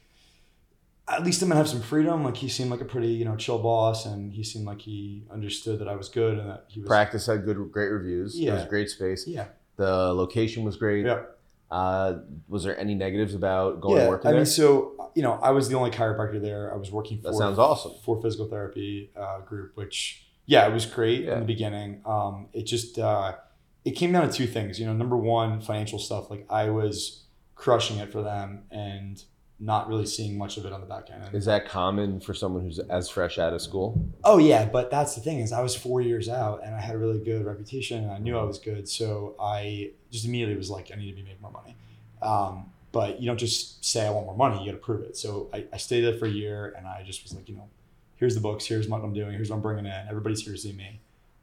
[1.07, 2.23] at least I'm gonna have some freedom.
[2.23, 5.23] Like, he seemed like a pretty, you know, chill boss, and he seemed like he
[5.31, 6.87] understood that I was good and that he was.
[6.87, 8.39] Practice had good, great reviews.
[8.39, 9.27] Yeah, It was a great space.
[9.27, 9.45] Yeah.
[9.75, 11.05] The location was great.
[11.05, 11.23] Yeah.
[11.71, 14.03] Uh, was there any negatives about going yeah.
[14.03, 14.31] to work there?
[14.31, 14.45] Yeah, I there?
[14.45, 16.73] mean, so you know, I was the only chiropractor there.
[16.73, 17.93] I was working for That sounds awesome.
[18.03, 21.33] for physical therapy uh, group, which yeah, it was great Yeah.
[21.33, 22.01] in the beginning.
[22.05, 23.35] Um, it just uh,
[23.83, 24.79] it came down to two things.
[24.79, 26.29] You know, number one, financial stuff.
[26.29, 27.23] Like I was
[27.55, 29.23] crushing it for them and
[29.63, 31.23] not really seeing much of it on the back end.
[31.33, 34.05] Is that common for someone who's as fresh out of school?
[34.23, 36.95] Oh yeah, but that's the thing is I was four years out and I had
[36.95, 40.69] a really good reputation and I knew I was good, so I just immediately was
[40.69, 41.77] like, I need to be making more money.
[42.21, 45.15] Um, but you don't just say I want more money; you got to prove it.
[45.15, 47.69] So I, I stayed there for a year and I just was like, you know,
[48.17, 50.07] here's the books, here's what I'm doing, here's what I'm bringing in.
[50.09, 50.99] Everybody's here to see me.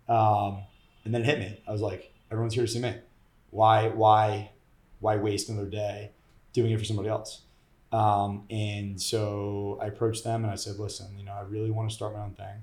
[0.09, 0.62] Um,
[1.04, 1.62] and then it hit me.
[1.66, 2.96] I was like, everyone's here to see me.
[3.50, 4.50] Why why
[5.00, 6.11] why waste another day
[6.52, 7.42] doing it for somebody else?
[7.92, 11.90] Um, and so I approached them and I said, listen, you know, I really want
[11.90, 12.62] to start my own thing.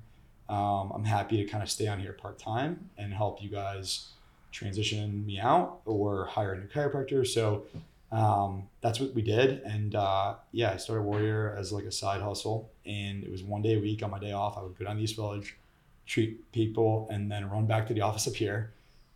[0.50, 4.08] Um, I'm happy to kind of stay on here part time and help you guys
[4.52, 7.28] transition me out or hire a new chiropractor.
[7.28, 7.64] So
[8.12, 9.62] um, that's what we did.
[9.64, 12.70] And uh, yeah, I started Warrior as like a side hustle.
[12.86, 14.58] And it was one day a week on my day off.
[14.58, 15.58] I would go down to East Village,
[16.06, 18.72] treat people, and then run back to the office up here.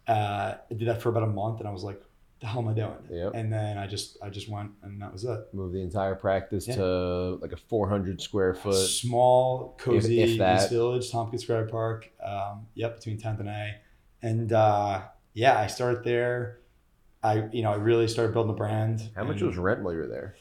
[0.07, 2.01] Uh, I did that for about a month and I was like,
[2.41, 2.97] the hell am I doing?
[3.09, 3.31] Yep.
[3.35, 5.39] And then I just I just went and that was it.
[5.53, 6.75] Move the entire practice Yeah.
[6.75, 6.85] to
[7.41, 8.73] like a 400 square foot.
[8.87, 10.61] Small, cozy if that.
[10.63, 12.09] East Village, Tompkins Square Park.
[12.23, 13.75] Um, yep, between 10th and A.
[14.23, 15.01] And uh,
[15.33, 16.59] yeah, I started there.
[17.23, 19.09] I you know I really started building a brand.
[19.15, 20.35] How much was rent while you were there?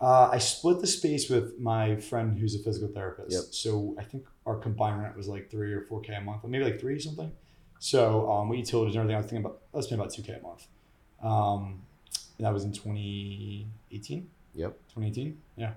[0.00, 3.30] Uh, I split the space with my friend who's a physical therapist.
[3.30, 3.44] Yep.
[3.52, 6.64] So I think our combined rent was like three or four k a month, maybe
[6.64, 7.30] like three something.
[7.78, 10.32] So um, with utilities and everything, I was thinking about was paying about two k
[10.32, 10.66] a month.
[11.22, 11.82] Um,
[12.40, 14.28] that was in 2018.
[14.54, 14.72] Yep.
[14.94, 15.38] 2018.
[15.56, 15.72] Yeah.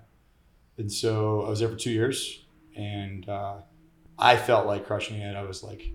[0.77, 2.43] And so I was there for two years,
[2.75, 3.55] and uh,
[4.19, 5.35] I felt like crushing it.
[5.35, 5.91] I was like,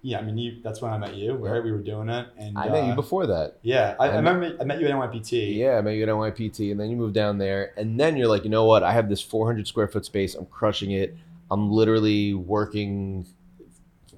[0.00, 1.62] yeah, I mean, you, that's when I met you, right?
[1.62, 3.58] We were doing it, and I met you uh, before that.
[3.62, 5.54] Yeah, I, I And- remember I met you at NYPT.
[5.56, 8.26] Yeah, I met you at NYPT, and then you moved down there, and then you're
[8.28, 8.82] like, you know what?
[8.82, 10.34] I have this 400 square foot space.
[10.34, 11.16] I'm crushing it.
[11.50, 13.26] I'm literally working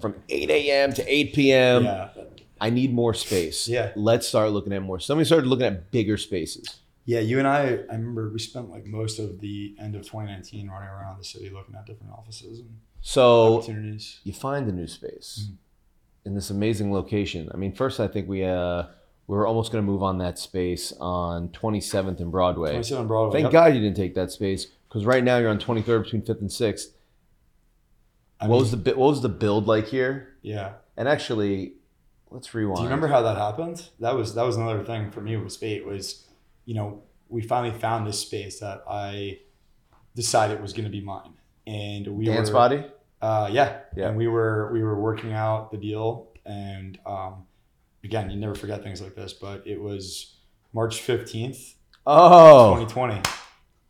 [0.00, 0.92] from 8 a.m.
[0.92, 1.84] to 8 p.m.
[1.84, 2.08] yeah.
[2.64, 3.68] I need more space.
[3.68, 3.92] Yeah.
[3.94, 4.98] Let's start looking at more.
[4.98, 6.80] Somebody started looking at bigger spaces.
[7.04, 10.70] Yeah, you and I, I remember we spent like most of the end of 2019
[10.70, 12.70] running around the city looking at different offices and
[13.02, 14.20] So opportunities.
[14.24, 15.56] you find a new space Mhm.
[16.24, 17.50] in this amazing location.
[17.52, 18.84] I mean, first I think we uh
[19.26, 22.70] we were almost going to move on that space on 27th and Broadway.
[22.70, 23.32] 27 Broadway.
[23.42, 23.52] Thank yep.
[23.52, 26.50] God you didn't take that space because right now you're on 23rd between 5th and
[26.50, 26.86] 6th.
[28.40, 30.34] I what mean, was the what was the build like here?
[30.42, 30.72] yeah.
[30.96, 31.74] And actually,
[32.34, 32.76] let's rewind.
[32.76, 33.88] Do you remember how that happened?
[34.00, 36.26] That was that was another thing for me with fate was,
[36.66, 39.38] you know, we finally found this space that I
[40.14, 41.34] decided was going to be mine,
[41.66, 42.84] and we Dance were, body?
[43.22, 44.08] Uh, yeah, Yeah.
[44.08, 47.44] And we were we were working out the deal, and um,
[48.02, 50.34] again, you never forget things like this, but it was
[50.72, 53.22] March fifteenth, Oh, 2020.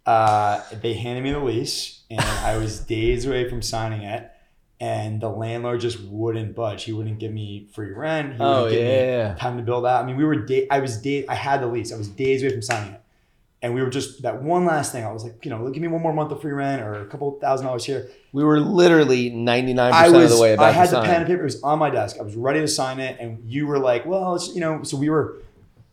[0.07, 4.31] Uh, they handed me the lease, and I was days away from signing it.
[4.85, 6.85] And the landlord just wouldn't budge.
[6.85, 8.35] He wouldn't give me free rent.
[8.35, 9.35] He oh me yeah.
[9.35, 10.05] time to build out.
[10.05, 10.67] I mean, we were day.
[10.71, 11.27] I was day.
[11.27, 11.91] I had the lease.
[11.91, 13.01] I was days away from signing it,
[13.63, 15.03] and we were just that one last thing.
[15.03, 17.07] I was like, you know, give me one more month of free rent or a
[17.07, 18.11] couple thousand dollars here.
[18.35, 21.41] We were literally 99% of the way about I had the pen and paper.
[21.41, 22.19] It was on my desk.
[22.21, 24.83] I was ready to sign it, and you were like, well, it's, you know.
[24.83, 25.39] So we were,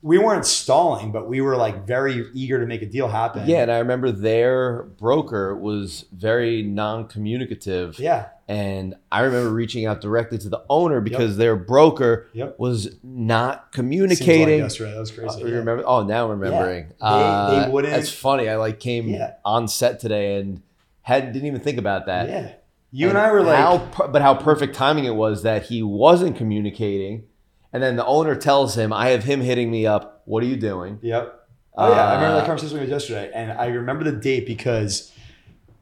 [0.01, 3.47] we weren't stalling, but we were like very eager to make a deal happen.
[3.47, 8.27] Yeah, and I remember their broker was very non-communicative, Yeah.
[8.51, 12.59] And I remember reaching out directly to the owner because their broker Yep.
[12.59, 14.59] was not Seems like communicating.
[14.59, 14.91] yesterday.
[14.93, 15.41] That was crazy.
[15.43, 15.55] Uh, yeah.
[15.55, 15.83] remember?
[15.85, 16.87] Oh, now I'm remembering.
[16.89, 18.49] They- they Uh, wouldn't- That's funny.
[18.49, 19.33] I like came Yeah.
[19.45, 20.61] on set today and
[21.03, 22.27] had didn't even think about that.
[22.29, 22.49] Yeah.
[22.91, 26.35] You and, I were like, how, but how perfect timing it was that he wasn't
[26.35, 27.23] communicating,
[27.71, 30.23] and then the owner tells him, "I have him hitting me up.
[30.25, 31.39] What are you doing?" Yep.
[31.77, 34.45] Oh yeah, I remember Uh, that conversation we had yesterday, and I remember the date
[34.45, 35.09] because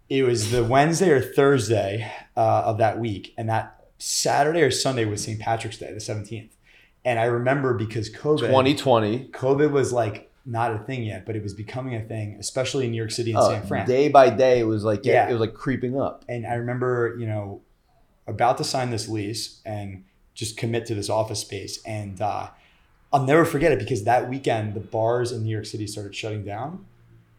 [0.08, 3.66] it was the Wednesday or Thursday uh, of that week, and that
[3.98, 5.40] Saturday or Sunday was St.
[5.40, 6.56] Patrick's Day, the seventeenth.
[7.06, 9.30] And I remember because COVID, 2020.
[9.32, 12.92] COVID was like not a thing yet, but it was becoming a thing, especially in
[12.92, 13.86] New York City and Oh, San Fran.
[13.88, 15.28] day by day, it was like Yeah.
[15.30, 16.24] it was like creeping up.
[16.28, 17.62] and I remember, you know,
[18.28, 21.82] about to sign this lease and just commit to this office space.
[21.86, 22.48] And uh,
[23.14, 26.44] I'll never forget it because that weekend the bars in New York City started shutting
[26.46, 26.86] down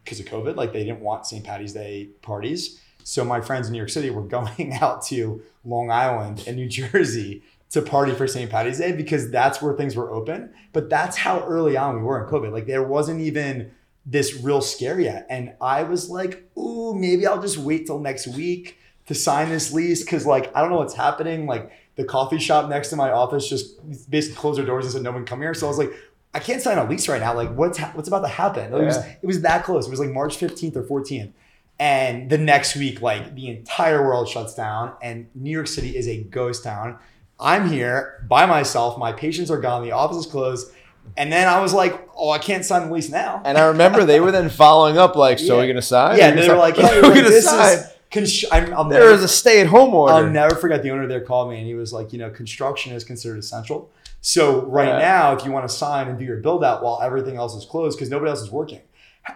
[0.03, 0.55] because of COVID.
[0.55, 1.43] Like they didn't want St.
[1.43, 2.79] Patty's Day parties.
[3.11, 6.69] So my friends in New York City were going out to Long Island and New
[6.69, 8.49] Jersey to party for St.
[8.49, 10.53] Patty's Day because that's where things were open.
[10.71, 12.53] But that's how early on we were in COVID.
[12.53, 13.71] Like there wasn't even
[14.05, 15.27] this real scare yet.
[15.29, 19.73] And I was like, ooh, maybe I'll just wait till next week to sign this
[19.73, 21.47] lease because like I don't know what's happening.
[21.47, 23.75] Like the coffee shop next to my office just
[24.09, 25.53] basically closed their doors and said no one come here.
[25.53, 25.91] So I was like,
[26.33, 27.33] I can't sign a lease right now.
[27.33, 28.73] Like what's ha- what's about to happen?
[28.73, 29.87] It was it was that close.
[29.87, 31.33] It was like March 15th or 14th.
[31.81, 36.07] And the next week, like the entire world shuts down, and New York City is
[36.07, 36.99] a ghost town.
[37.39, 38.99] I'm here by myself.
[38.99, 39.81] My patients are gone.
[39.81, 40.71] The office is closed.
[41.17, 43.41] And then I was like, oh, I can't sign the lease now.
[43.43, 45.53] And I remember they were then following up like, so Yeah.
[45.55, 46.19] are you gonna sign?
[46.19, 47.79] yeah, they were like, hey, we like, gonna this sign?
[47.79, 47.87] is.
[48.11, 50.13] Const- I'm, I'll There never, was a stay-at-home order.
[50.13, 52.93] I'll never forget the owner there called me and he was like, you know, construction
[52.93, 53.89] is considered essential.
[54.19, 54.97] So right Yeah.
[54.99, 57.65] now, if you want to sign and do your build out while everything else is
[57.65, 58.81] closed because nobody else is working,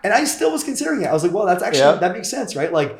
[0.03, 1.05] and I still was considering it.
[1.07, 1.95] I was like, well, that's actually Yeah.
[1.95, 2.71] that makes sense, right?
[2.71, 2.99] Like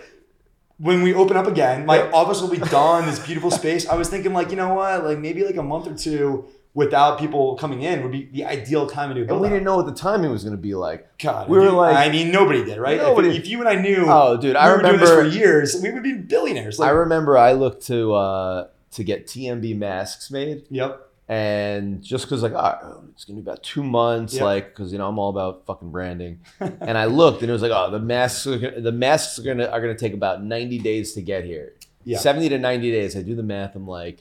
[0.77, 2.11] when we open up again, my Yeah.
[2.13, 3.87] office will be done, this beautiful space.
[3.87, 7.17] I was thinking like, you know what, like maybe like a month or two without
[7.17, 9.77] people coming in would be the ideal time to do a and we didn't know
[9.77, 11.17] what the timing was gonna be like.
[11.19, 12.97] God, we if were like- I mean, nobody did, right?
[12.97, 15.29] If- Nobody- If, you and I knew, Oh, dude, I we were doing this remember.
[15.31, 16.77] for years, we would be billionaires.
[16.77, 21.04] Like, I remember I looked to uh, to get TMB masks made, yep.
[21.27, 24.43] And just because like oh, it's gonna be about two months, Yeah.
[24.43, 26.39] like because you know I'm all about fucking branding.
[26.59, 29.43] and I looked, and it was like, oh, the masks are gonna, the masks are
[29.43, 31.73] gonna are gonna take about 90 days to get here.
[32.03, 32.19] Yeah.
[32.19, 33.17] 70 to 90 days.
[33.17, 33.75] I do the math.
[33.75, 34.17] I'm like,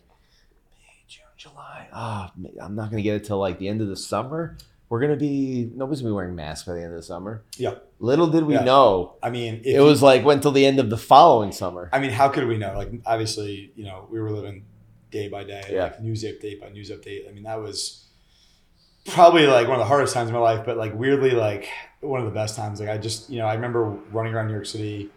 [0.78, 1.88] May, June, July.
[1.92, 4.56] Ah, I'm not gonna get it till like the end of the summer.
[4.88, 7.42] We're gonna be nobody's gonna be wearing masks by the end of the summer.
[7.58, 7.74] Yeah.
[7.98, 8.64] Little did we Yeah.
[8.64, 11.90] know I mean, it you- was like went till the end of the following summer.
[11.92, 12.72] I mean, how could we know?
[12.76, 14.64] Like, obviously, you know, we were living
[15.14, 15.84] day by day, Yeah.
[15.84, 17.28] like news update by news update.
[17.28, 18.04] I mean, that was
[19.06, 21.68] probably like one of the hardest times in my life, but like weirdly, like
[22.00, 22.80] one of the best times.
[22.80, 25.08] Like, I just, you know, I remember running around New York City.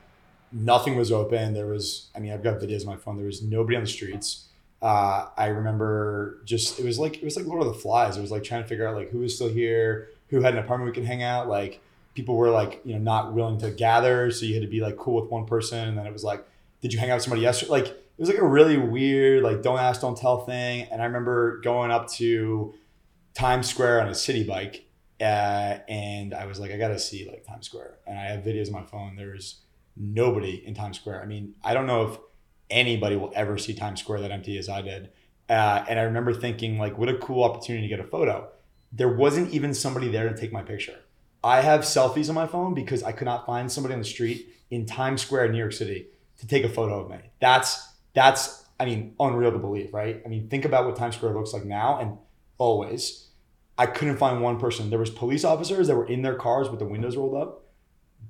[0.51, 1.53] Nothing was open.
[1.53, 3.17] There was, I mean, I've got videos on my phone.
[3.17, 4.45] There was nobody on the streets.
[4.81, 8.15] Uh, I remember just it was like it was like Lord of the Flies.
[8.15, 10.59] It was like trying to figure out like who was still here, who had an
[10.59, 11.49] apartment we could hang out.
[11.49, 11.81] Like
[12.13, 14.95] people were like you know not willing to gather, so you had to be like
[14.95, 16.45] cool with one person, and then it was like
[16.81, 17.71] did you hang out with somebody yesterday?
[17.71, 20.87] Like it was like a really weird, like don't ask, don't tell thing.
[20.91, 22.73] And I remember going up to
[23.35, 24.87] Times Square on a city bike,
[25.21, 27.99] uh, and I was like, I gotta see like Times Square.
[28.07, 29.15] And I have videos on my phone.
[29.15, 29.61] There's
[29.95, 31.21] nobody in Times Square.
[31.21, 32.17] I mean, I don't know if
[32.69, 35.09] anybody will ever see Times Square that empty as I did.
[35.49, 38.49] Uh, and I remember thinking, like, what a cool opportunity to get a photo.
[38.91, 40.99] There wasn't even somebody there to take my picture.
[41.43, 44.49] I have selfies on my phone because I could not find somebody on the street
[44.71, 46.07] in Times Square, in New York City,
[46.39, 47.17] to take a photo of me.
[47.39, 47.86] That's
[48.17, 50.21] that's I mean unreal to believe, right?
[50.25, 52.17] I mean, think about what Times Square looks like now and
[52.57, 53.23] always.
[53.79, 54.89] I couldn't find one person.
[54.89, 57.65] There was police officers that were in their cars with the windows rolled up,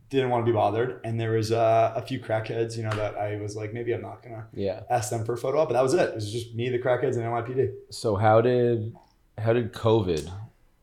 [0.09, 3.15] didn't want to be bothered, and there was uh, a few crackheads, you know, that
[3.17, 4.81] I was like, maybe I'm not gonna Yeah.
[4.89, 6.09] ask them for a photo up, but that was it.
[6.09, 7.71] It was just me, the crackheads, and NYPD.
[7.91, 8.93] So how did
[9.37, 10.29] how did COVID,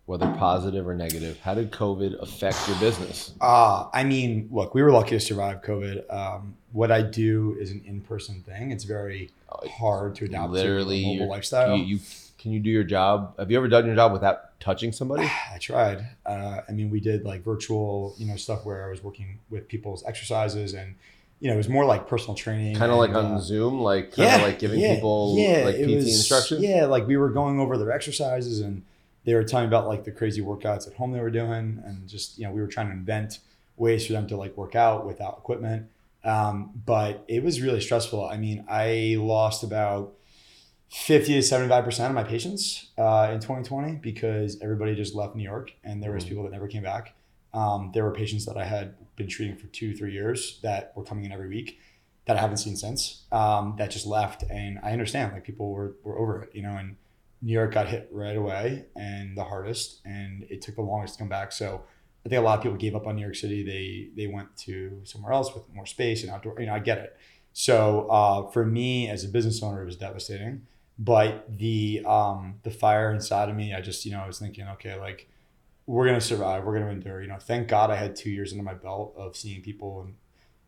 [0.07, 3.33] whether positive or negative, how did COVID affect your business?
[3.41, 6.13] Uh, I mean, look, we were lucky to survive COVID.
[6.13, 8.71] Um, what I do is an in-person thing.
[8.71, 11.77] It's very Oh, hard to adapt Literally, to a mobile lifestyle.
[11.77, 11.99] You, you
[12.39, 13.35] can you do your job?
[13.39, 15.23] Have you ever done your job without touching somebody?
[15.53, 16.05] I tried.
[16.27, 19.69] Uh, I mean, we did like virtual, you know, stuff where I was working with
[19.69, 20.97] people's exercises, and
[21.41, 22.75] you know, it was more like personal training.
[22.77, 26.07] Kind of like on uh, Zoom, like kind of like giving people like PT was-
[26.09, 26.61] instructions.
[26.63, 28.83] Yeah, like we were going over their exercises, and
[29.25, 32.07] they were telling me about like the crazy workouts at home they were doing, and
[32.09, 33.39] just you know, we were trying to invent
[33.77, 35.87] ways for them to like work out without equipment.
[36.25, 38.25] Um, but it was really stressful.
[38.27, 40.15] I mean, I lost about
[40.91, 45.73] 50 to 75% of my patients uh, in 2020 because everybody just left New York
[45.83, 46.29] and there was Mhm.
[46.29, 47.15] people that never came back.
[47.53, 51.05] Um, there were patients that I had been treating for two, three years that were
[51.05, 51.79] coming in every week
[52.27, 54.45] that I haven't seen since um, that just left.
[54.49, 56.97] And I understand like people were, were over it, you know, and
[57.45, 61.19] New York got hit right away and the hardest and it took the longest to
[61.19, 61.53] come back.
[61.53, 61.85] So
[62.25, 63.63] I think a lot of people gave up on New York City.
[63.63, 66.99] They, they went to somewhere else with more space and outdoor, you know, I get
[66.99, 67.17] it.
[67.53, 70.67] So uh, for me as a business owner, it was devastating
[70.99, 74.67] but the um the fire inside of me i just you know i was thinking
[74.69, 75.29] okay like
[75.87, 78.63] we're gonna survive we're gonna endure you know thank god i had two years under
[78.63, 80.15] my belt of seeing people and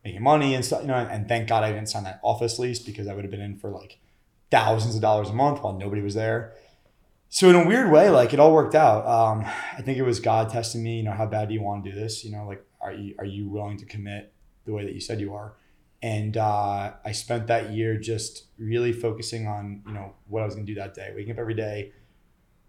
[0.05, 2.81] making money and stuff you know and thank god i didn't sign that office lease
[2.81, 3.99] because i would have been in for like
[4.51, 6.55] thousands of dollars a month while nobody was there
[7.29, 9.45] so in a weird way like it all worked out um
[9.77, 11.91] i think it was god testing me you know how bad do you want to
[11.91, 14.33] do this you know like are you are you willing to commit
[14.64, 15.55] the way that you said you are
[16.03, 20.55] and uh, I spent that year just really focusing on you know what I was
[20.55, 21.93] going to do that day, waking up every day,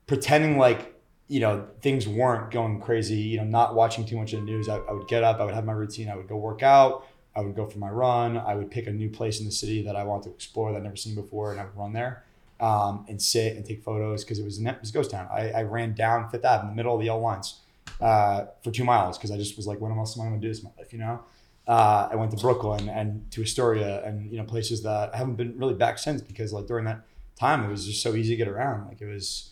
[0.06, 0.96] pretending like
[1.28, 3.18] you know things weren't going crazy.
[3.18, 4.70] You know, not watching too much of the news.
[4.70, 7.06] I, I would get up, I would have my routine, I would go work out,
[7.36, 9.84] I would go for my run, I would pick a new place in the city
[9.84, 12.24] that I want to explore that I've never seen before, and I would run there.
[12.60, 15.28] Um, and sit and take photos because it was it was ghost town.
[15.32, 17.60] I, I ran down Fifth Ave in the middle of the yellow lines
[18.02, 20.46] uh, for two miles because I just was like, when else am I going to
[20.46, 20.94] do this in my life?
[20.94, 21.20] You know.
[21.68, 25.36] Uh, I went to Brooklyn and to Astoria and you know places that I haven't
[25.36, 27.02] been really back since because like during that
[27.38, 28.88] time it was just so easy to get around.
[28.88, 29.52] Like it was,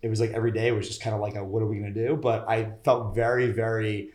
[0.00, 1.90] it was like every day was just kind of like a what are we gonna
[1.90, 2.14] do?
[2.14, 4.10] But I felt very very,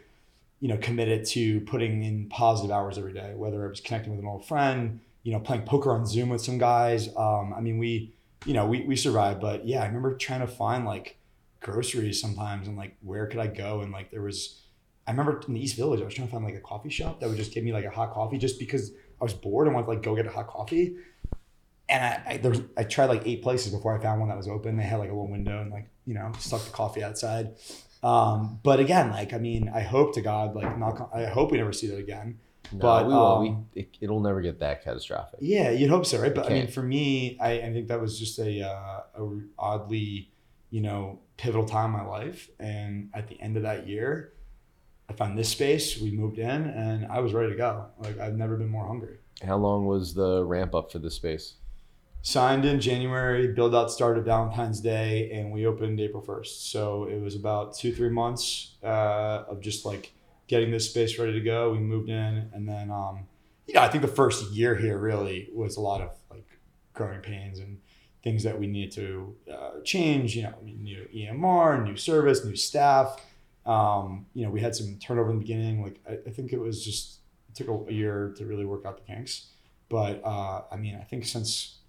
[0.61, 3.33] you know, committed to putting in positive hours every day.
[3.35, 6.41] Whether it was connecting with an old friend, you know, playing poker on Zoom with
[6.41, 7.09] some guys.
[7.15, 8.13] Um, I mean, we,
[8.45, 9.41] you know, we we survived.
[9.41, 11.17] But yeah, I remember trying to find like
[11.59, 14.61] groceries sometimes and like where could I go and like there was
[15.07, 17.19] I remember in the East Village, I was trying to find like a coffee shop
[17.19, 19.75] that would just give me like a hot coffee just because I was bored and
[19.75, 20.95] wanted to like go get a hot coffee.
[21.89, 24.37] And I, I, there was, I tried like eight places before I found one that
[24.37, 24.77] was open.
[24.77, 27.55] They had like a little window and like, you know, stuck the coffee outside.
[28.03, 31.57] Um, but again, like, I mean, I hope to God, like, not, I hope we
[31.57, 32.39] never see that again.
[32.73, 33.25] No, But, we will.
[33.25, 35.39] um, we, it, it'll never get that catastrophic.
[35.41, 36.33] Yeah, you'd hope so, right?
[36.33, 40.31] But I mean, for me, I, I think that was just a, uh, a oddly,
[40.69, 42.49] you know, pivotal time in my life.
[42.59, 44.33] And at the end of that year,
[45.09, 45.99] I found this space.
[45.99, 47.87] We moved in, and I was ready to go.
[47.99, 49.17] Like I've never been more hungry.
[49.43, 51.55] How long was the ramp up for this space?
[52.21, 53.47] Signed in January.
[53.51, 56.71] Build out started Valentine's Day, and we opened April first.
[56.71, 60.13] So it was about two three months uh, of just like
[60.51, 61.71] getting this space ready to go.
[61.71, 63.25] We moved in, and then um,
[63.65, 66.45] you know I think the first year here really was a lot of like
[66.93, 67.79] growing pains and
[68.21, 70.35] things that we needed to uh, change.
[70.35, 73.19] You know, new EMR, new service, new staff.
[73.65, 75.81] Um, you know, we had some turnover in the beginning.
[75.81, 78.97] Like I, I think it was just it took a, year to really work out
[78.97, 79.47] the kinks.
[79.87, 81.79] But uh, I mean, I think since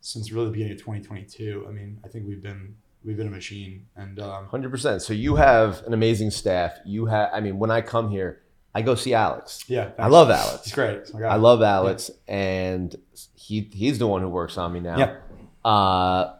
[0.00, 2.74] since really the beginning of 2022, I mean, I think we've been
[3.04, 3.86] we've been a machine.
[3.96, 5.02] And um, Hundred percent.
[5.02, 6.72] So you have an amazing staff.
[6.84, 7.30] You have.
[7.32, 8.40] I mean, when I come here,
[8.74, 9.64] I go see Alex.
[9.68, 10.66] yeah, I love Alex.
[10.66, 11.02] It's great.
[11.14, 12.94] Oh I love Alex, and
[13.34, 14.98] he he's the one who works on me now.
[14.98, 15.16] Yeah.
[15.70, 16.36] Uh,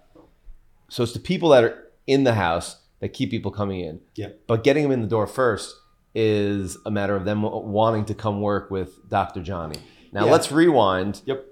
[0.88, 4.00] so it's the people that are in the house that keep people coming in.
[4.14, 4.28] Yeah.
[4.46, 5.74] But getting them in the door first
[6.14, 9.42] is a matter of them wanting to come work with Dr.
[9.42, 9.76] Johnny.
[10.12, 10.32] Now Yeah.
[10.32, 11.22] let's rewind.
[11.24, 11.46] Yep.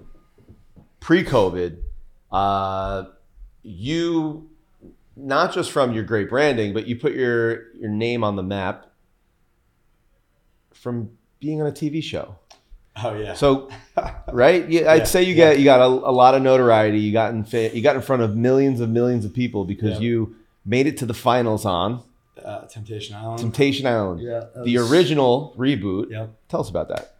[1.00, 1.78] Pre-COVID,
[2.32, 3.04] uh,
[3.62, 4.50] you
[5.18, 8.86] not just from your great branding, but you put your your name on the map
[10.72, 11.10] from
[11.40, 12.36] being on a TV show.
[13.02, 13.34] Oh yeah.
[13.34, 13.68] So,
[14.32, 14.68] right?
[14.68, 15.50] Yeah, I'd Yeah, say you yeah.
[15.50, 16.98] get you got a, a lot of notoriety.
[17.00, 19.94] You got in fa- you got in front of millions of millions of people because
[20.00, 20.06] Yeah.
[20.06, 22.02] you made it to the finals on
[22.44, 23.38] uh, Temptation Island.
[23.40, 24.40] Temptation Island, yeah.
[24.54, 26.10] that the original reboot.
[26.10, 26.30] Yep.
[26.48, 27.14] Tell us about that.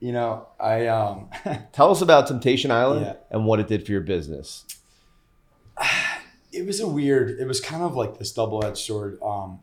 [0.00, 1.28] You know, I um,
[1.72, 4.64] Tell us about Temptation Island and what it did for your business.
[6.60, 7.40] it was a weird.
[7.40, 9.18] It was kind of like this double edged sword.
[9.22, 9.60] Um,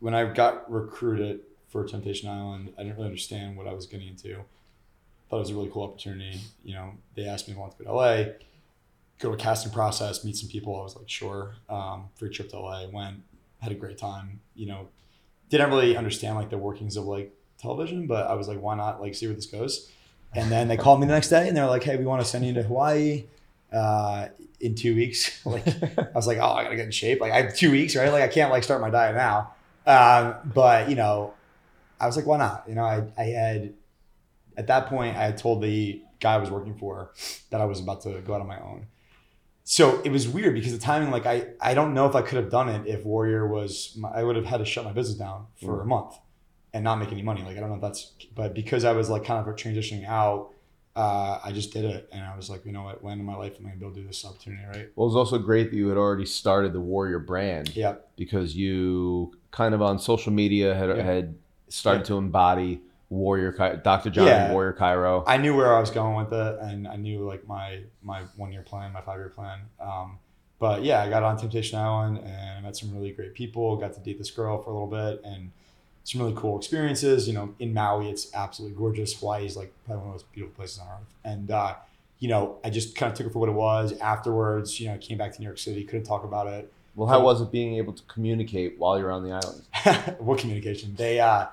[0.00, 4.08] when I got recruited for Temptation Island, I didn't really understand what I was getting
[4.08, 4.36] into.
[5.28, 6.40] Thought it was a really cool opportunity.
[6.64, 8.24] You know, they asked me if I wanted to go to LA,
[9.18, 10.78] go to a casting process, meet some people.
[10.78, 11.56] I was like, sure.
[11.68, 12.86] Um, free trip to LA.
[12.88, 13.22] Went,
[13.60, 14.40] had a great time.
[14.54, 14.88] You know,
[15.50, 19.00] didn't really understand like the workings of like television, but I was like, why not
[19.00, 19.90] like see where this goes?
[20.34, 22.26] And then they called me the next day and they're like, hey, we want to
[22.26, 23.24] send you to Hawaii
[23.74, 24.28] uh,
[24.64, 25.44] in two weeks.
[25.46, 25.66] like,
[25.98, 27.20] I was like, oh, I gotta get in shape.
[27.20, 28.10] Like I have two weeks, right?
[28.10, 29.54] Like I can't like start my diet now.
[29.86, 31.34] Um, but you know,
[32.00, 32.64] I was like, why not?
[32.66, 33.74] You know, I, I had
[34.56, 37.12] at that point I had told the guy I was working for
[37.50, 38.86] that I was about to go out on my own.
[39.64, 42.36] So it was weird because the timing, like I, I don't know if I could
[42.36, 45.16] have done it if Warrior was, my, I would have had to shut my business
[45.16, 46.16] down for a month
[46.74, 47.42] and not make any money.
[47.42, 50.50] Like I don't know if that's, but because I was like kind of transitioning out,
[50.96, 53.34] uh, I just did it, and I was like, you know what, when in my
[53.36, 54.88] life am I gonna be able to do this opportunity, right?
[54.94, 58.54] Well, it was also great that you had already started the Warrior brand Yeah, because
[58.56, 61.02] you kind of on social media had, Yeah.
[61.02, 61.34] had
[61.68, 62.04] started Yeah.
[62.06, 62.80] to embody
[63.10, 64.10] Warrior, Dr.
[64.10, 64.52] Johnny, Yeah.
[64.52, 65.24] Warrior Chiro.
[65.26, 68.52] I knew where I was going with it, and I knew like my my one
[68.52, 69.60] year plan, my five year plan.
[69.80, 70.18] Um,
[70.60, 73.76] but yeah, I got on Temptation Island and I met some really great people.
[73.76, 75.50] Got to date this girl for a little bit, and
[76.04, 77.26] some really cool experiences.
[77.26, 79.18] You know, in Maui, it's absolutely gorgeous.
[79.18, 81.74] Hawaii is like probably one of the most beautiful places on earth, and uh,
[82.20, 83.92] you know, I just kind of took it for what it was.
[84.00, 86.72] Afterwards, you know, I came back to New York City, couldn't talk about it.
[86.96, 90.16] Well, how was it being able to communicate while you're on the island?
[90.20, 90.94] what communication?
[90.94, 91.46] They uh,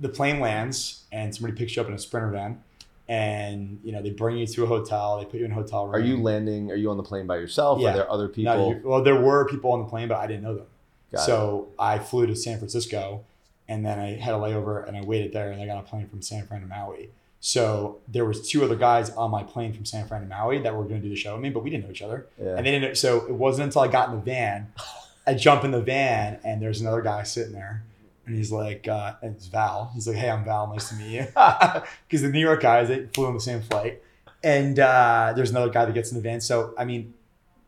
[0.00, 2.62] the plane lands and somebody picks you up in a sprinter van,
[3.08, 5.18] and you know they bring you to a hotel.
[5.18, 5.94] They put you in a hotel room.
[5.94, 6.70] Are you landing?
[6.70, 7.80] Are you on the plane by yourself?
[7.80, 7.90] Yeah.
[7.90, 8.68] Are there other people?
[8.68, 10.66] you- well, there were people on the plane, but I didn't know them.
[11.10, 11.24] Got it.
[11.24, 13.22] so I flew to San Francisco,
[13.68, 16.08] and then I had a layover, and I waited there, and I got a plane
[16.08, 17.10] from San Fran to Maui.
[17.40, 20.76] So there was two other guys on my plane from San Fran to Maui that
[20.76, 22.26] were going to do the show with me, but we didn't know each other.
[22.40, 22.54] Yeah.
[22.56, 22.96] And they didn't.
[22.96, 24.72] So it wasn't until I got in the van,
[25.26, 27.82] I jump in the van, and there's another guy sitting there,
[28.26, 29.90] and he's like, uh, and it's Val.
[29.94, 30.68] He's like, "Hey, I'm Val.
[30.68, 31.26] Nice to meet you."
[32.08, 34.02] Because the New York guys they flew on the same flight,
[34.42, 36.40] and uh, there's another guy that gets in the van.
[36.40, 37.14] So I mean,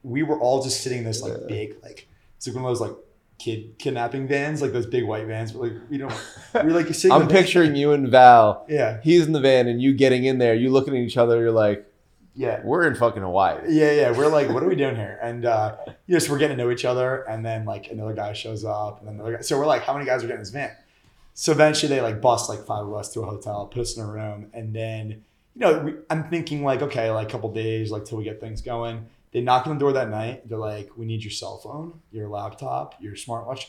[0.03, 2.81] we were all just sitting in this like big like it's like one of those
[2.81, 2.97] like
[3.39, 5.53] kid kidnapping vans, like those big white vans.
[5.53, 6.11] But like you know,
[6.55, 6.89] we're like.
[7.11, 8.65] I'm picturing you and Val.
[8.69, 10.55] Yeah, He's in the van and you getting in there.
[10.55, 11.41] You looking at each other.
[11.41, 11.91] You're like,
[12.35, 12.61] yeah.
[12.65, 13.61] we're in fucking Hawaii.
[13.69, 14.17] Yeah, yeah.
[14.17, 15.19] We're like, what are we doing here?
[15.23, 15.77] And uh,
[16.07, 18.65] you know, so we're getting to know each other, and then like another guy shows
[18.65, 19.43] up, and then another guy.
[19.43, 20.71] So we're like, how many guys are getting in this van?
[21.35, 24.03] So eventually they like bust like five of us to a hotel, put us in
[24.03, 25.25] a room, and then
[25.55, 28.41] you know we, I'm thinking like, okay, like a couple days, like till we get
[28.41, 29.07] things going.
[29.35, 30.49] They knock on the door that night.
[30.49, 33.67] They're like, we need your cell phone, your laptop, your smartwatch.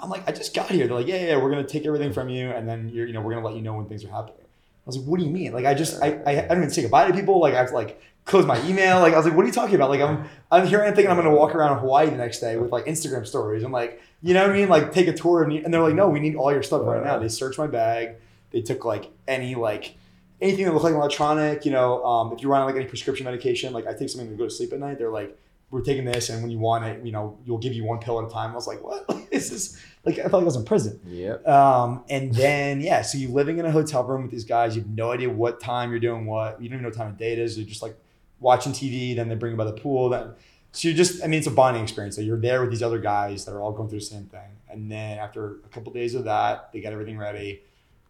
[0.00, 0.88] I'm like, I just got here.
[0.88, 3.20] They're like, yeah, yeah, we're gonna take everything from you, and then you're, you know,
[3.20, 4.42] we're gonna let you know when things are happening.
[4.42, 5.52] I was like, what do you mean?
[5.52, 7.38] Like, I just, I, I, I don't even say goodbye to people.
[7.40, 8.98] Like, I have to like close my email.
[8.98, 9.88] Like, I was like, what are you talking about?
[9.88, 12.72] Like, I'm, I'm here and thinking I'm gonna walk around Hawaii the next day with
[12.72, 13.62] like Instagram stories.
[13.62, 14.68] I'm like, you know what I mean?
[14.68, 17.04] Like, take a tour, and, and they're like, no, we need all your stuff right
[17.04, 17.20] now.
[17.20, 18.16] They searched my bag.
[18.50, 19.94] They took like any like
[20.40, 21.64] anything that looks like an electronic.
[21.64, 24.36] You know, um, if you're on like any prescription medication, like I take something to
[24.36, 24.98] go to sleep at night.
[24.98, 25.38] They're like,
[25.70, 28.18] we're taking this, and when you want it, you know, you'll give you one pill
[28.20, 28.52] at a time.
[28.52, 29.06] I was like, what?
[29.30, 31.00] this is like I felt like I was in prison.
[31.06, 31.34] Yeah.
[31.44, 34.74] Um, and then yeah, so you're living in a hotel room with these guys.
[34.76, 36.60] You have no idea what time you're doing what.
[36.62, 37.58] You don't even know what time of day it is.
[37.58, 37.96] You're just like
[38.40, 39.14] watching TV.
[39.14, 40.08] Then they bring you by the pool.
[40.08, 40.30] Then
[40.72, 41.22] so you're just.
[41.22, 42.16] I mean, it's a bonding experience.
[42.16, 44.48] So you're there with these other guys that are all going through the same thing.
[44.70, 47.62] And then after a couple days of that, they got everything ready.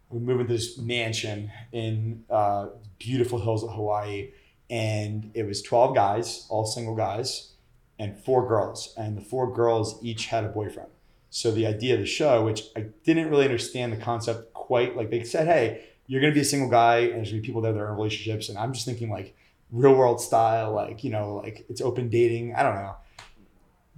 [0.09, 4.31] We moved into this mansion in uh, beautiful hills of Hawaii,
[4.69, 7.53] and it was twelve guys, all single guys,
[7.97, 8.93] and four girls.
[8.97, 10.89] And the four girls each had a boyfriend.
[11.29, 15.11] So the idea of the show, which I didn't really understand the concept quite, like
[15.11, 17.71] they said, hey, you're gonna be a single guy and there's gonna be people there
[17.71, 18.49] that are in relationships.
[18.49, 19.35] And I'm just thinking like
[19.71, 22.55] real world style, like, you know, like it's open dating.
[22.55, 22.95] I don't know.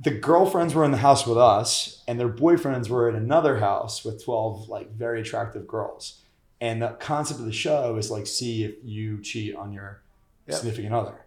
[0.01, 4.03] The girlfriends were in the house with us and their boyfriends were in another house
[4.03, 6.21] with 12 like very attractive girls.
[6.59, 10.01] And the concept of the show is like see if you cheat on your
[10.47, 10.57] Yep.
[10.57, 11.25] significant other.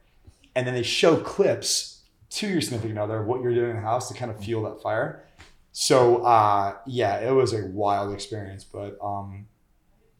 [0.57, 2.01] And then they show clips
[2.31, 4.65] to your significant other of what you're doing in the house to kind of fuel
[4.65, 5.25] that fire.
[5.71, 9.47] So uh, yeah, it was a wild experience, but um,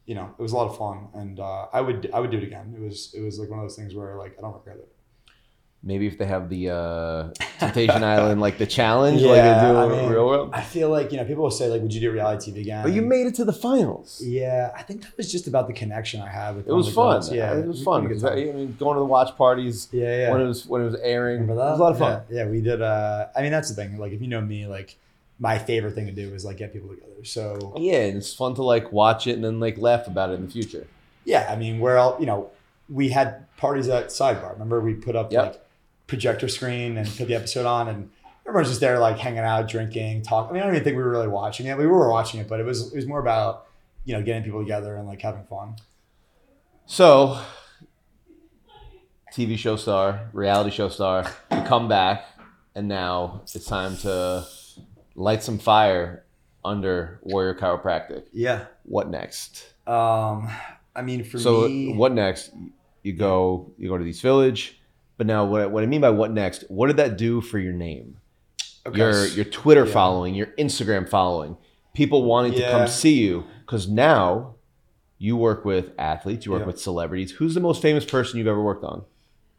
[0.07, 2.37] you know, it was a lot of fun, and uh, I would I would do
[2.39, 2.75] it again.
[2.77, 4.94] It was it was like one of those things where like I don't regret it.
[5.87, 7.29] Maybe if they have the uh,
[7.59, 10.51] Temptation Island, like the challenge, like they do I in mean, real world.
[10.55, 12.83] I feel like you know people will say like, would you do reality TV again?
[12.83, 14.23] But you made it to the finals.
[14.25, 16.67] yeah, I think that was just about the connection I had with.
[16.67, 17.17] It was fun.
[17.17, 17.31] girls.
[17.33, 18.05] Yeah, it was fun.
[18.05, 20.31] we had a 'cause, good I mean, going to the watch parties Yeah, yeah.
[20.33, 21.41] when it was when it was airing.
[21.43, 21.69] Remember that?
[21.69, 22.23] It was a lot of fun.
[22.31, 22.81] Yeah, yeah, we did.
[22.81, 23.99] Uh, I mean, that's the thing.
[23.99, 24.97] Like, if you know me, like,
[25.39, 27.25] my favorite thing to do is like get people together.
[27.25, 30.35] So Yeah, and it's fun to like watch it and then like laugh about it
[30.35, 30.87] in the future.
[31.27, 32.51] yeah, I mean, we're all you know,
[32.89, 34.53] we had parties at Sidebar.
[34.55, 35.45] Remember, we put up Yep.
[35.45, 35.61] like
[36.07, 38.11] projector screen and put the episode on, and
[38.47, 40.51] everyone's just there like hanging out, drinking, talking.
[40.51, 41.77] I mean, I don't even think we were really watching it.
[41.79, 43.67] We were watching it, but it was it was more about
[44.05, 45.77] you know getting people together and like having fun.
[46.87, 47.41] So,
[49.33, 52.27] TV show star, reality show star, you come back,
[52.75, 54.47] and now it's time to
[55.15, 56.25] light some fire
[56.65, 58.25] under Warrior Chiropractic.
[58.33, 58.67] Yeah.
[58.85, 59.75] What next?
[59.87, 60.51] Um,
[60.95, 62.53] I mean, for so me, what next?
[63.03, 64.81] You go you go to East Village,
[65.17, 66.65] but now what, what I mean by what next?
[66.69, 68.19] What did that do for your name?
[68.87, 69.93] Okay, Your your Twitter yeah.
[69.93, 71.57] following, your Instagram following,
[71.95, 74.57] people wanting to come see you because now
[75.19, 76.67] you work with athletes, you work Yeah.
[76.67, 77.31] with celebrities.
[77.33, 79.05] Who's the most famous person you've ever worked on?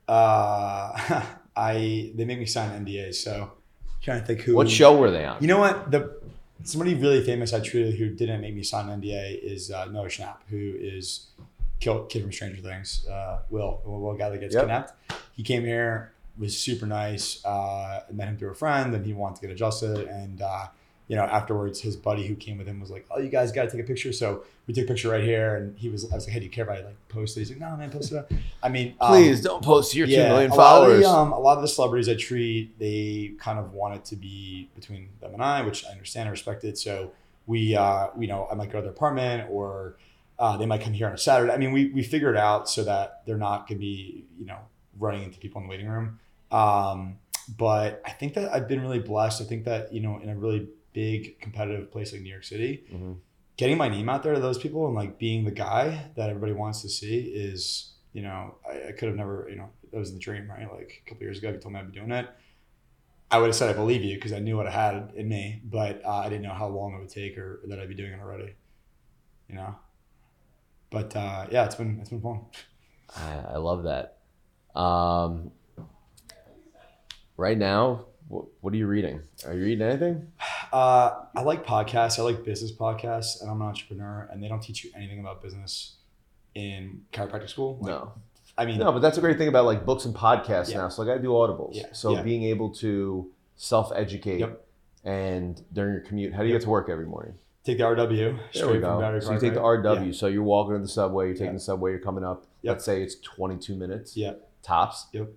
[0.07, 1.23] uh,
[1.55, 3.51] I they make me sign NDAs, so
[4.01, 4.55] trying to think who.
[4.55, 5.41] What show were they on?
[5.41, 5.89] You know what?
[5.89, 6.19] The
[6.63, 10.07] somebody really famous I treated who didn't make me sign an NDA is uh, Noah
[10.07, 11.27] Schnapp, who is
[11.79, 13.05] kid from Stranger Things.
[13.07, 14.63] Uh, Will, the little guy that gets Yep.
[14.63, 14.93] kidnapped.
[15.33, 17.43] He came here, was super nice.
[17.45, 20.07] Uh, met him through a friend, and he wanted to get adjusted.
[20.07, 20.67] And uh,
[21.07, 23.63] you know, afterwards, his buddy who came with him was like, "Oh, you guys got
[23.65, 26.11] to take a picture." So we took a picture right here, and he was.
[26.11, 27.75] I was like, "Hey, do you care if I like post it?" He's like, "No,
[27.77, 28.27] man, post it."
[28.63, 31.03] I mean, um, Please don't post your two million a lot, followers.
[31.03, 34.15] the, um, a lot of the celebrities I treat, they kind of want it to
[34.15, 36.77] be between them and I, which I understand and respect it.
[36.77, 37.11] So
[37.45, 39.97] we, uh, you know, I might go to their apartment or
[40.39, 41.51] uh, they might come here on a Saturday.
[41.53, 44.45] I mean, we, we figure it out so that they're not going to be, you
[44.45, 44.57] know,
[44.99, 46.19] running into people in the waiting room.
[46.51, 47.17] Um,
[47.57, 49.41] but I think that I've been really blessed.
[49.41, 52.83] I think that, you know, in a really big competitive place like New York City,
[52.93, 53.17] Mhm.
[53.57, 56.53] getting my name out there to those people and like being the guy that everybody
[56.53, 60.11] wants to see is, you know, I, I could have never, you know, that was
[60.13, 60.69] the dream, right?
[60.71, 62.27] Like a couple years ago, if you told me I'd be doing it,
[63.31, 65.61] I would have said I believe you because I knew what I had in me,
[65.65, 68.13] but uh, I didn't know how long it would take or that I'd be doing
[68.13, 68.53] it already,
[69.49, 69.75] you know.
[70.89, 72.41] But uh, yeah, it's been it's been fun.
[73.15, 74.17] I, I love that.
[74.79, 75.51] Um,
[77.37, 79.21] right now, what, what are you reading?
[79.45, 80.31] Are you reading anything?
[80.73, 82.19] Uh, I like podcasts.
[82.19, 85.41] I like business podcasts, and I'm an entrepreneur, and they don't teach you anything about
[85.41, 85.95] business
[86.53, 87.77] in chiropractic school.
[87.81, 88.11] Like, No.
[88.57, 90.77] I mean, No, but that's a great thing about like books and podcasts Yeah.
[90.77, 90.89] now.
[90.89, 91.71] So like I do audibles.
[91.75, 92.21] Yeah, So yeah.
[92.21, 94.65] being able to self educate Yep.
[95.03, 96.61] and during your commute, how do you Yep.
[96.61, 97.35] get to work every morning?
[97.65, 99.19] Take the RW There we go.
[99.19, 99.59] So you take the?
[99.59, 100.13] RW.
[100.15, 101.53] So you're walking to the subway, you're taking Yeah.
[101.53, 102.45] the subway, you're coming up.
[102.61, 102.73] Yep.
[102.75, 104.33] Let's say it's 22 minutes Yeah.
[104.63, 105.07] tops.
[105.11, 105.29] Yep.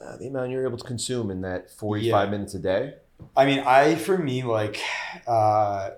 [0.00, 2.30] Uh, the amount you're able to consume in that 45 Yeah.
[2.30, 2.94] minutes a day.
[3.36, 4.78] I mean, I for me like,
[5.26, 5.90] uh,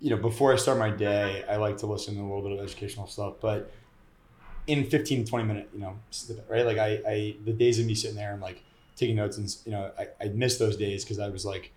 [0.00, 2.52] you know, before I start my day, I like to listen to a little bit
[2.52, 3.70] of educational stuff, but
[4.66, 5.98] in 15 to 20 minute, you know,
[6.48, 6.66] right?
[6.66, 8.62] Like I, I, the days of me sitting there and like
[8.96, 11.72] taking notes and, you know, I, I miss those days because I was like,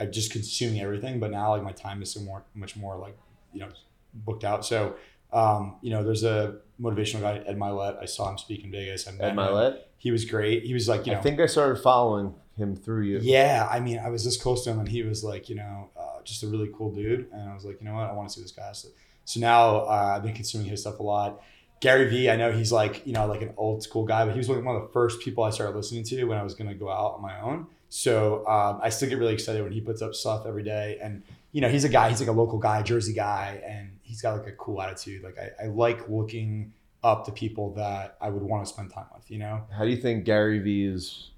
[0.00, 1.20] I'm just consuming everything.
[1.20, 3.16] But now like my time is so more, much more like,
[3.52, 3.68] you know,
[4.14, 4.64] booked out.
[4.64, 4.96] So,
[5.32, 8.02] um, you know, there's a motivational guy, Ed Mylett.
[8.02, 9.06] I saw him speak in Vegas.
[9.06, 9.78] I met Ed him.
[9.98, 10.64] He was great.
[10.64, 13.18] He was like, you know, I think I started following him through you.
[13.22, 15.90] yeah, I mean, I was this close to him, and he was like, you know,
[15.96, 17.28] uh, just a really cool dude.
[17.32, 18.72] And I was like, you know what, I want to see this guy.
[18.72, 18.88] So,
[19.24, 21.42] so now uh, I've been consuming his stuff a lot.
[21.80, 24.38] Gary Vee, I know he's like, you know, like an old school guy, but he
[24.38, 26.68] was like one of the first people I started listening to when I was going
[26.68, 27.66] to go out on my own.
[27.88, 30.98] So um, I still get really excited when he puts up stuff every day.
[31.02, 31.22] And,
[31.52, 34.38] you know, he's a guy, he's like a local guy, Jersey guy, and he's got
[34.38, 35.24] like a cool attitude.
[35.24, 36.72] Like, I, I like looking
[37.02, 39.62] up to people that I would want to spend time with, you know?
[39.74, 41.30] How do you think Gary Vee's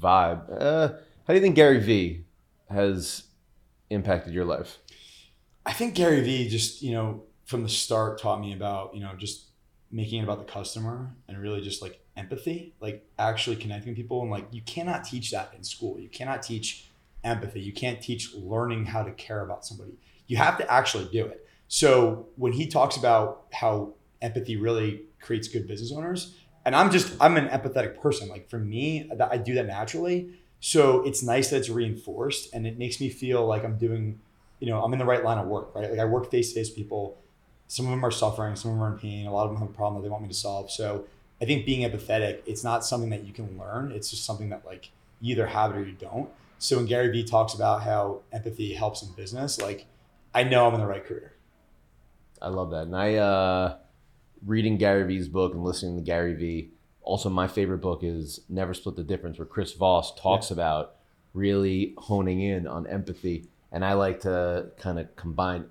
[0.00, 0.44] vibe?
[0.50, 2.24] Uh, how do you think Gary Vee
[2.68, 3.22] has
[3.88, 4.78] impacted your life?
[5.64, 9.12] I think Gary Vee just, you know, from the start taught me about, you know,
[9.16, 9.46] just
[9.90, 14.22] making it about the customer and really just like empathy, like actually connecting people.
[14.22, 15.98] And like, you cannot teach that in school.
[15.98, 16.88] You cannot teach
[17.24, 17.60] empathy.
[17.60, 19.98] You can't teach learning how to care about somebody.
[20.28, 21.44] You have to actually do it.
[21.66, 27.12] So when he talks about how empathy really creates good business owners, and I'm just,
[27.20, 28.28] I'm an empathetic person.
[28.28, 30.34] Like for me, I do that naturally.
[30.60, 34.20] So it's nice that it's reinforced and it makes me feel like I'm doing
[34.60, 35.90] you know, I'm in the right line of work, right?
[35.90, 37.19] Like I work face to face people.
[37.70, 39.26] Some of them are suffering, some of them are in pain.
[39.28, 40.72] A lot of them have a problem that they want me to solve.
[40.72, 41.04] So
[41.40, 43.92] I think being empathetic, it's not something that you can learn.
[43.92, 44.90] It's just something that like
[45.20, 46.28] you either have it or you don't.
[46.58, 49.86] So when Gary Vee talks about how empathy helps in business, like
[50.34, 51.34] I know I'm in the right career.
[52.42, 52.86] I love that.
[52.86, 53.76] And I, uh,
[54.44, 56.70] reading Gary Vee's book and listening to Gary Vee.
[57.02, 60.96] Also, my favorite book is Never Split the Difference, where Chris Voss talks about
[61.34, 63.46] really honing in on empathy.
[63.70, 65.66] And I like to kind of combine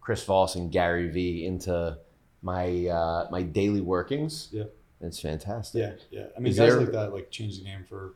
[0.00, 1.98] Chris Voss and Gary Vee into
[2.42, 4.48] my uh, my daily workings.
[4.52, 4.64] Yeah.
[5.02, 5.80] It's fantastic.
[5.80, 6.26] Yeah, yeah.
[6.36, 8.14] I mean, Is guys there- like that like change the game for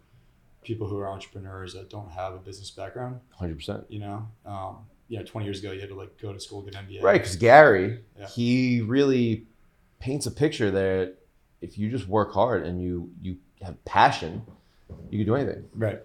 [0.63, 3.21] people who are entrepreneurs that don't have a business background.
[3.41, 3.85] 100%.
[3.89, 4.79] You know, um,
[5.09, 7.03] you know, 20 years ago you had to like go to school, get an MBA.
[7.03, 8.27] Right, because Gary, Yeah.
[8.29, 9.47] he really
[9.99, 11.17] paints a picture that
[11.63, 14.43] if you just work hard and you you have passion,
[15.11, 15.65] you can do anything.
[15.75, 16.01] Right.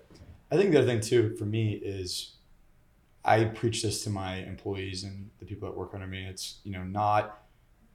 [0.52, 2.36] I think the other thing too for me is
[3.24, 6.26] I preach this to my employees and the people that work under me.
[6.26, 7.44] It's, you know, not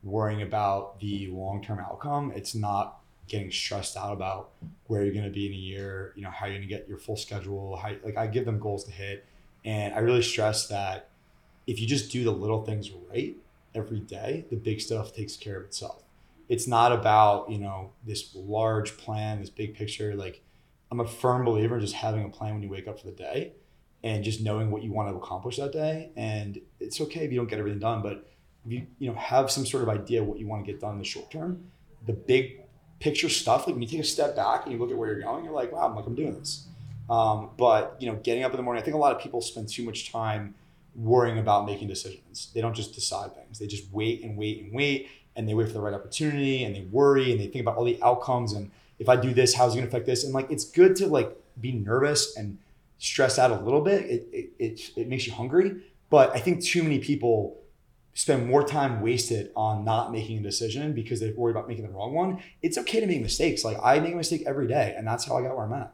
[0.03, 2.33] worrying about the long term outcome.
[2.35, 4.51] It's not getting stressed out about
[4.87, 6.87] where you're going to be in a year, you know, how you're going to get
[6.89, 7.77] your full schedule.
[7.77, 9.25] How, like I give them goals to hit.
[9.65, 11.09] And I really stress that
[11.67, 13.35] if you just do the little things right
[13.75, 16.03] every day, the big stuff takes care of itself.
[16.51, 20.15] It's not about, you know, this large plan, this big picture.
[20.15, 20.43] Like
[20.91, 23.13] I'm a firm believer in just having a plan when you wake up for the
[23.13, 23.55] day
[24.05, 26.11] and just knowing what you want to accomplish that day.
[26.15, 28.31] And it's okay if you don't get everything done, but
[28.67, 30.93] if you, you know, have some sort of idea what you want to get done
[30.93, 31.65] in the short term,
[32.05, 32.61] the big
[33.01, 35.23] picture stuff, like when you take a step back and you look at where you're
[35.23, 36.67] going, you're like, wow, I'm like, I'm doing this.
[37.09, 39.41] Um, but you know, getting up in the morning, I think a lot of people
[39.41, 40.55] spend too much time
[40.95, 42.51] worrying about making decisions.
[42.55, 43.59] They don't just decide things.
[43.59, 46.77] They just wait and wait and wait and they wait for the right opportunity and
[46.77, 49.73] they worry and they think about all the outcomes and if I do this, how's
[49.75, 50.25] it gonna affect this?
[50.25, 52.59] And like it's good to like be nervous and
[53.05, 54.05] stress out a little bit.
[54.07, 55.83] It it, it, it makes you hungry.
[56.11, 57.61] But I think too many people
[58.15, 61.91] spend more time wasted on not making a decision because they're worried about making the
[61.91, 62.41] wrong one.
[62.63, 63.65] It's okay to make mistakes.
[63.65, 65.93] Like I make a mistake every day, and that's how I got where I'm at.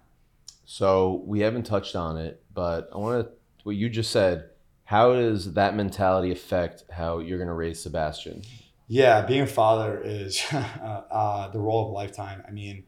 [0.66, 3.32] So we haven't touched on it, but I want to
[3.64, 4.50] what you just said.
[4.84, 8.42] How does that mentality affect how you're going to raise Sebastian?
[8.88, 10.56] Yeah, being a father is uh,
[11.12, 12.42] uh, the role of a lifetime.
[12.46, 12.82] I mean,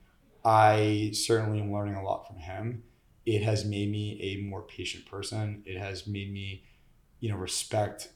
[0.44, 2.82] I certainly am learning a lot from him.
[3.24, 5.62] It has made me a more patient person.
[5.66, 6.64] It has made me,
[7.20, 8.08] you know, respect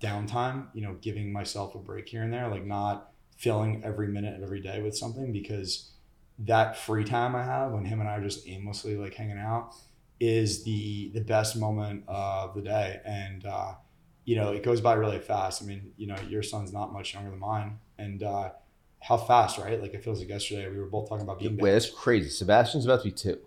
[0.00, 0.68] downtime.
[0.74, 4.42] You know, giving myself a break here and there, like not filling every minute of
[4.42, 5.90] every day with something because
[6.38, 9.74] that free time I have when him and I are just aimlessly like hanging out
[10.18, 13.44] is the the best moment of the day and.
[13.44, 13.74] uh
[14.24, 15.62] you know, it goes by really fast.
[15.62, 18.50] I mean, you know, your son's not much younger than mine, and uh,
[19.00, 19.80] how fast, right?
[19.80, 22.28] Like it feels like yesterday we were both talking about being Wait, that's crazy.
[22.28, 23.38] Sebastian's about to be two.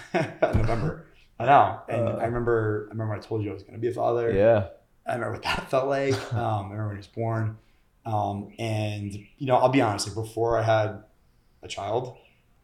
[0.42, 1.06] November.
[1.38, 2.86] I know, and Uh, I remember.
[2.88, 4.30] I remember I told you I was going to be a father.
[4.32, 4.68] Yeah.
[5.06, 6.14] I remember what that felt like.
[6.32, 7.58] Um, I remember when he was born.
[8.06, 10.06] Um, and you know, I'll be honest.
[10.06, 11.02] Like before I had
[11.62, 12.16] a child,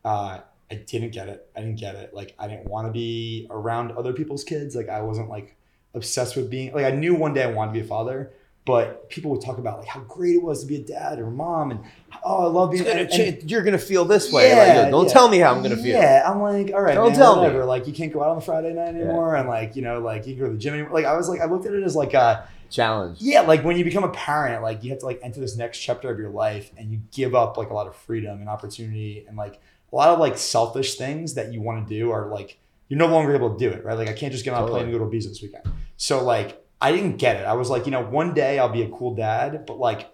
[0.04, 1.48] uh, I didn't get it.
[1.56, 2.14] I didn't get it.
[2.14, 4.76] Like I didn't want to be around other people's kids.
[4.76, 5.56] Like I wasn't like
[5.94, 8.32] obsessed with being like I knew one day I wanted to be a father,
[8.68, 11.26] but people would talk about like how great it was to be a dad or
[11.26, 11.80] a mom and
[12.22, 14.50] oh I love being gonna and- and- you're gonna feel this way.
[14.50, 15.12] Yeah, like, don't yeah.
[15.12, 15.96] tell me how I'm gonna feel.
[15.98, 17.42] Yeah, I'm like, all right, Don't man, tell me.
[17.42, 17.64] whatever.
[17.64, 20.26] Like, you can't go out on a Friday night anymore, and like, you know, like
[20.26, 20.92] you can go to the gym anymore.
[20.92, 23.16] Like, I was like, I looked at it as like a, Challenge.
[23.20, 25.78] yeah, like when you become a parent, like you have to like enter this next
[25.78, 29.24] chapter of your life, and you give up like a lot of freedom and opportunity,
[29.26, 29.58] and like
[29.90, 32.58] a lot of like selfish things that you want to do are like
[32.88, 33.96] you're no longer able to do it, right?
[33.98, 35.64] Like, I can't just get on a plane and go to Ibiza this weekend.
[35.98, 37.44] So like, I didn't get it.
[37.44, 40.08] I was like, you know, one day I'll be a cool dad, but like,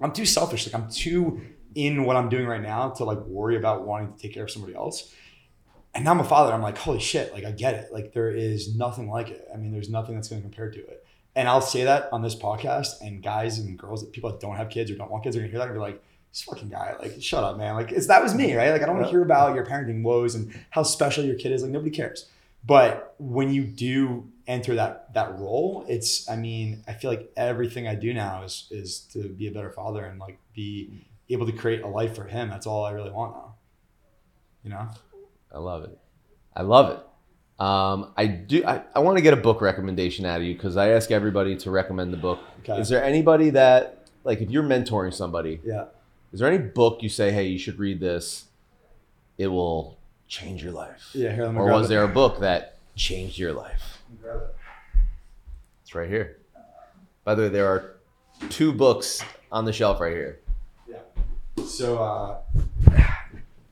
[0.00, 0.66] I'm too selfish.
[0.66, 1.42] Like, I'm too
[1.74, 4.50] in what I'm doing right now to like worry about wanting to take care of
[4.50, 5.14] somebody else.
[5.94, 6.52] And now I'm a father.
[6.52, 7.32] I'm like, holy shit!
[7.32, 7.92] Like, I get it.
[7.92, 9.48] Like, there is nothing like it.
[9.52, 11.04] I mean, there's nothing that's going to compare to it.
[11.34, 14.68] And I'll say that on this podcast, and guys and girls, people that don't have
[14.68, 16.96] kids or don't want kids are gonna hear that and be like, "This fucking guy,
[17.00, 17.74] like, shut up, man!
[17.74, 18.70] Like, it's that was me, right?
[18.70, 21.52] Like, I don't want to hear about your parenting woes and how special your kid
[21.52, 21.62] is.
[21.62, 22.28] Like, nobody cares.
[22.64, 27.86] But when you do enter that that role, it's, I mean, I feel like everything
[27.88, 31.52] I do now is is to be a better father and like be able to
[31.52, 32.50] create a life for him.
[32.50, 33.54] That's all I really want now.
[34.64, 34.88] You know?
[35.54, 35.96] I love it.
[36.54, 37.64] I love it.
[37.64, 38.64] Um, I do.
[38.66, 41.56] I, I want to get a book recommendation out of you because I ask everybody
[41.58, 42.38] to recommend the book.
[42.62, 42.80] Okay.
[42.80, 45.84] Is there anybody that, like, if you're mentoring somebody, Yeah.
[46.32, 48.46] is there any book you say, hey, you should read this?
[49.38, 51.10] It will change your life.
[51.14, 51.34] Yeah.
[51.34, 51.90] Here, Or was it.
[51.90, 53.99] there a book that changed your life?
[55.82, 56.38] It's right here.
[57.24, 57.96] By the way, there are
[58.48, 60.40] two books on the shelf right here.
[60.88, 61.64] Yeah.
[61.64, 62.38] So, uh,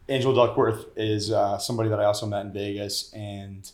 [0.09, 3.70] Angela Duckworth is uh, somebody that I also met in Vegas, and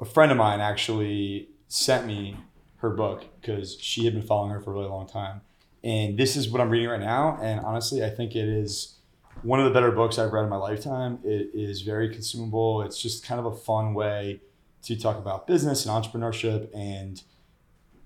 [0.00, 2.36] a friend of mine actually sent me
[2.78, 5.42] her book because she had been following her for a really long time.
[5.84, 7.38] And this is what I'm reading right now.
[7.40, 8.96] And honestly, I think it is
[9.42, 11.18] one of the better books I've read in my lifetime.
[11.24, 12.82] It is very consumable.
[12.82, 14.40] It's just kind of a fun way
[14.82, 17.22] to talk about business and entrepreneurship and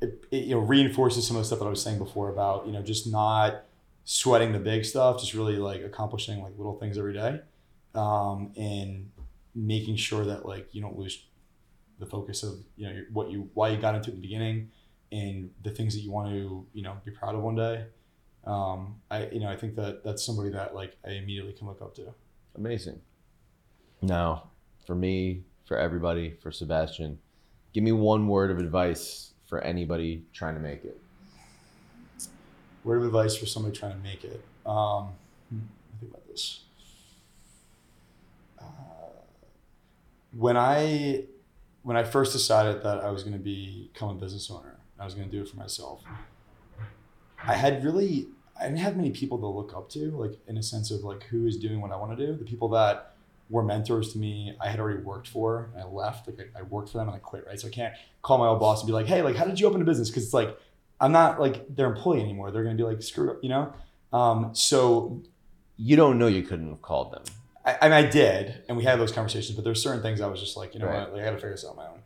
[0.01, 2.67] it, it you know reinforces some of the stuff that I was saying before about
[2.67, 3.65] you know just not
[4.05, 7.41] sweating the big stuff, just really like accomplishing like little things every day,
[7.95, 9.11] um, and
[9.55, 11.25] making sure that like you don't lose
[11.99, 14.71] the focus of you know what you why you got into it in the beginning,
[15.13, 17.87] and the things that you want to you know be proud of one day.
[18.45, 21.83] Um, I you know I think that that's somebody that like I immediately can look
[21.83, 22.15] up to.
[22.55, 23.01] Amazing.
[24.03, 24.51] Now,
[24.87, 27.19] for me, for everybody, for Sebastian,
[27.75, 30.99] give me one word of advice for anybody trying to make it.
[32.85, 34.43] Word of advice for somebody trying to make it.
[34.65, 35.11] Um,
[35.51, 35.61] me
[36.01, 36.61] think about this.
[38.59, 38.63] Uh,
[40.33, 41.25] when I
[41.83, 45.15] when I first decided that I was going to become a business owner, I was
[45.15, 46.03] going to do it for myself.
[47.43, 50.63] I had really I didn't have many people to look up to, like in a
[50.63, 52.35] sense of like who is doing what I want to do.
[52.37, 53.16] The people that
[53.49, 56.27] were mentors to me, I had already worked for, and I left.
[56.27, 57.61] Like I, I worked for them and I quit, right?
[57.61, 59.67] So I can't call my old boss and be like, "Hey, like, how did you
[59.67, 60.59] open a business?" Because it's like
[61.01, 62.51] I'm not like their employee anymore.
[62.51, 63.73] They're gonna be like, "Screw up," you know.
[64.13, 65.23] Um, so
[65.79, 67.23] You don't know you couldn't have called them.
[67.65, 69.55] I, I mean, I did, and we had those conversations.
[69.55, 71.01] But there's certain things I was just like, you know Right.
[71.01, 72.01] what, like I got to figure this out on my own.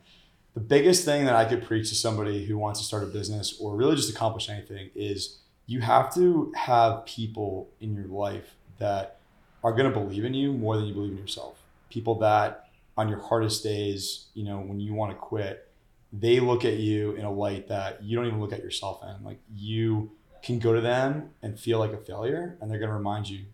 [0.55, 3.57] The biggest thing that I could preach to somebody who wants to start a business
[3.61, 9.20] or really just accomplish anything is you have to have people in your life that
[9.63, 11.61] are going to believe in you more than you believe in yourself.
[11.89, 15.67] People that on your hardest days, you know, when you want to quit,
[16.13, 19.23] they look at you in a light that you don't even look at yourself in.
[19.23, 20.11] Like you
[20.43, 23.45] can go to them and feel like a failure, and they're going to remind you,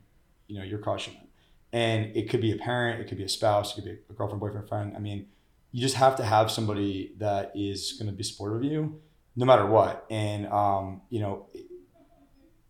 [0.47, 1.29] you know, you're crushing it.
[1.73, 4.13] And it could be a parent, it could be a spouse, it could be a
[4.13, 4.93] girlfriend, boyfriend, friend.
[4.95, 5.27] I mean,
[5.71, 8.99] you just have to have somebody that is going to be supportive of you,
[9.35, 10.05] no matter what.
[10.09, 11.47] And um, you know,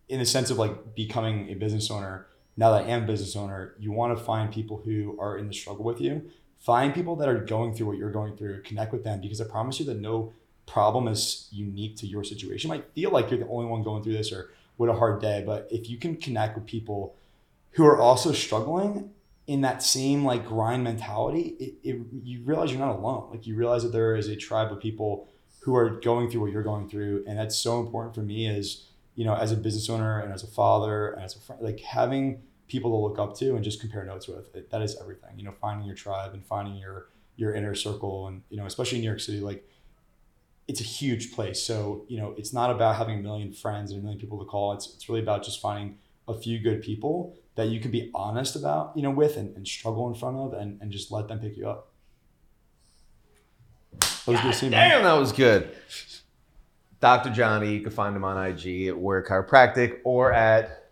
[0.09, 2.27] in the sense of like becoming a business owner,
[2.57, 5.47] now that I am a business owner, you want to find people who are in
[5.47, 6.29] the struggle with you.
[6.59, 9.45] Find people that are going through what you're going through, connect with them because I
[9.45, 10.33] promise you that no
[10.65, 12.69] problem is unique to your situation.
[12.69, 15.21] You might feel like you're the only one going through this or with a hard
[15.21, 17.15] day, but if you can connect with people
[17.71, 19.11] who are also struggling
[19.45, 23.29] in that same like grind mentality, it, it, you realize you're not alone.
[23.31, 25.27] Like you realize that there is a tribe of people
[25.61, 28.87] who are going through what you're going through, and that's so important for me as
[29.17, 31.79] you know, as a business owner and as a father and as a friend, like
[31.79, 34.53] having people to look up to and just compare notes with.
[34.55, 35.37] It, that is everything.
[35.37, 38.97] You know, finding your tribe and finding your your inner circle, and you know, especially
[38.97, 39.67] in New York City, like
[40.67, 41.61] it's a huge place.
[41.61, 44.45] So you know, it's not about having a million friends and a million people to
[44.45, 44.73] call.
[44.73, 45.97] It's it's really about just finding
[46.27, 49.67] a few good people that you can be honest about, you know, with and, and
[49.67, 51.89] struggle in front of, and, and just let them pick you up.
[53.99, 54.89] That was good to see, man.
[54.89, 55.75] Damn, that was good.
[56.99, 57.29] Dr.
[57.31, 57.73] Johnny.
[57.73, 60.86] You can find him on IG at Warrior Chiropractic or at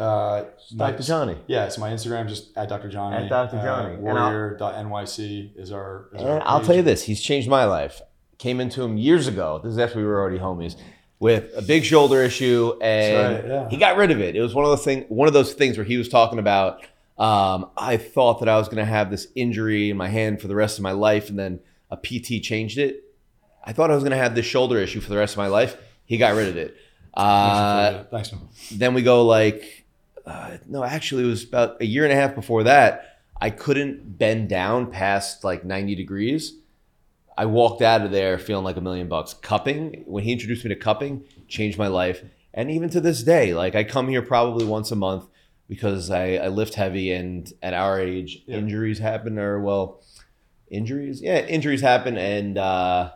[0.00, 0.44] Uh,
[0.74, 1.02] my- Dr.
[1.02, 1.36] Johnny.
[1.46, 2.88] Yeah, so my Instagram just at Dr.
[2.88, 3.16] Johnny.
[3.16, 3.58] At Dr.
[3.58, 3.94] Uh, Johnny.
[3.96, 6.08] I'll- Warrior.nyc is our.
[6.14, 8.00] Is our I'll tell you this, he's changed my life.
[8.38, 9.60] Came into him years ago.
[9.62, 10.76] This is after we were already homies
[11.18, 13.68] with a big shoulder issue, and right, yeah.
[13.68, 14.34] he got rid of it.
[14.34, 16.82] It was one of those thing, one of those things where he was talking about.
[17.18, 20.48] Um, I thought that I was going to have this injury in my hand for
[20.48, 23.04] the rest of my life, and then a PT changed it.
[23.62, 25.48] I thought I was going to have this shoulder issue for the rest of my
[25.48, 25.76] life.
[26.06, 26.74] He got rid of it.
[27.12, 28.40] Uh, Thanks, man.
[28.72, 29.79] then we go like
[30.26, 34.18] uh, no actually it was about a year and a half before that i couldn't
[34.18, 36.54] bend down past like 90 degrees.
[37.38, 39.32] I walked out of there feeling like a million bucks.
[39.32, 42.22] Cupping when he introduced me to cupping changed my life.
[42.52, 45.24] And even to this day like i come here probably once a month
[45.68, 48.56] because i, I lift heavy and at our age Yeah.
[48.58, 50.02] injuries happen or well
[50.70, 51.22] injuries?
[51.22, 53.12] Yeah injuries happen and uh,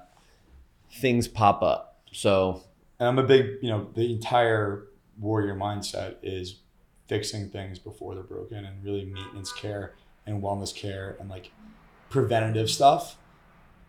[0.91, 2.01] things pop up.
[2.13, 2.63] So
[2.99, 4.87] And I'm a big, you know, the entire
[5.19, 6.61] warrior mindset is
[7.07, 9.95] fixing things before they're broken and really maintenance care
[10.27, 11.51] and wellness care and like
[12.11, 13.17] preventative stuff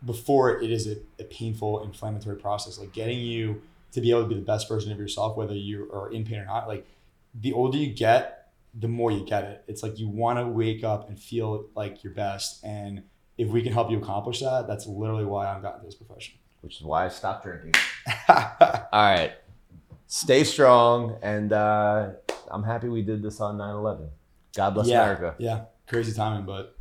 [0.06, 2.78] before it is a, a painful inflammatory process.
[2.78, 3.62] Like getting you
[3.92, 6.40] to be able to be the best version of yourself, whether you are in pain
[6.40, 6.68] or not.
[6.68, 6.86] Like
[7.34, 9.64] the older you get, the more you get it.
[9.68, 12.64] It's like you want to wake up and feel like your best.
[12.64, 13.04] And
[13.38, 16.36] if we can help you accomplish that, that's literally why I've gotten this profession.
[16.62, 17.74] which is why i stopped drinking
[18.30, 19.32] All right.
[20.08, 21.18] Stay strong.
[21.22, 22.12] And uh,
[22.50, 24.10] I'm happy we did this on 9 11.
[24.56, 25.36] God bless yeah, America.
[25.38, 26.75] Yeah, crazy timing, but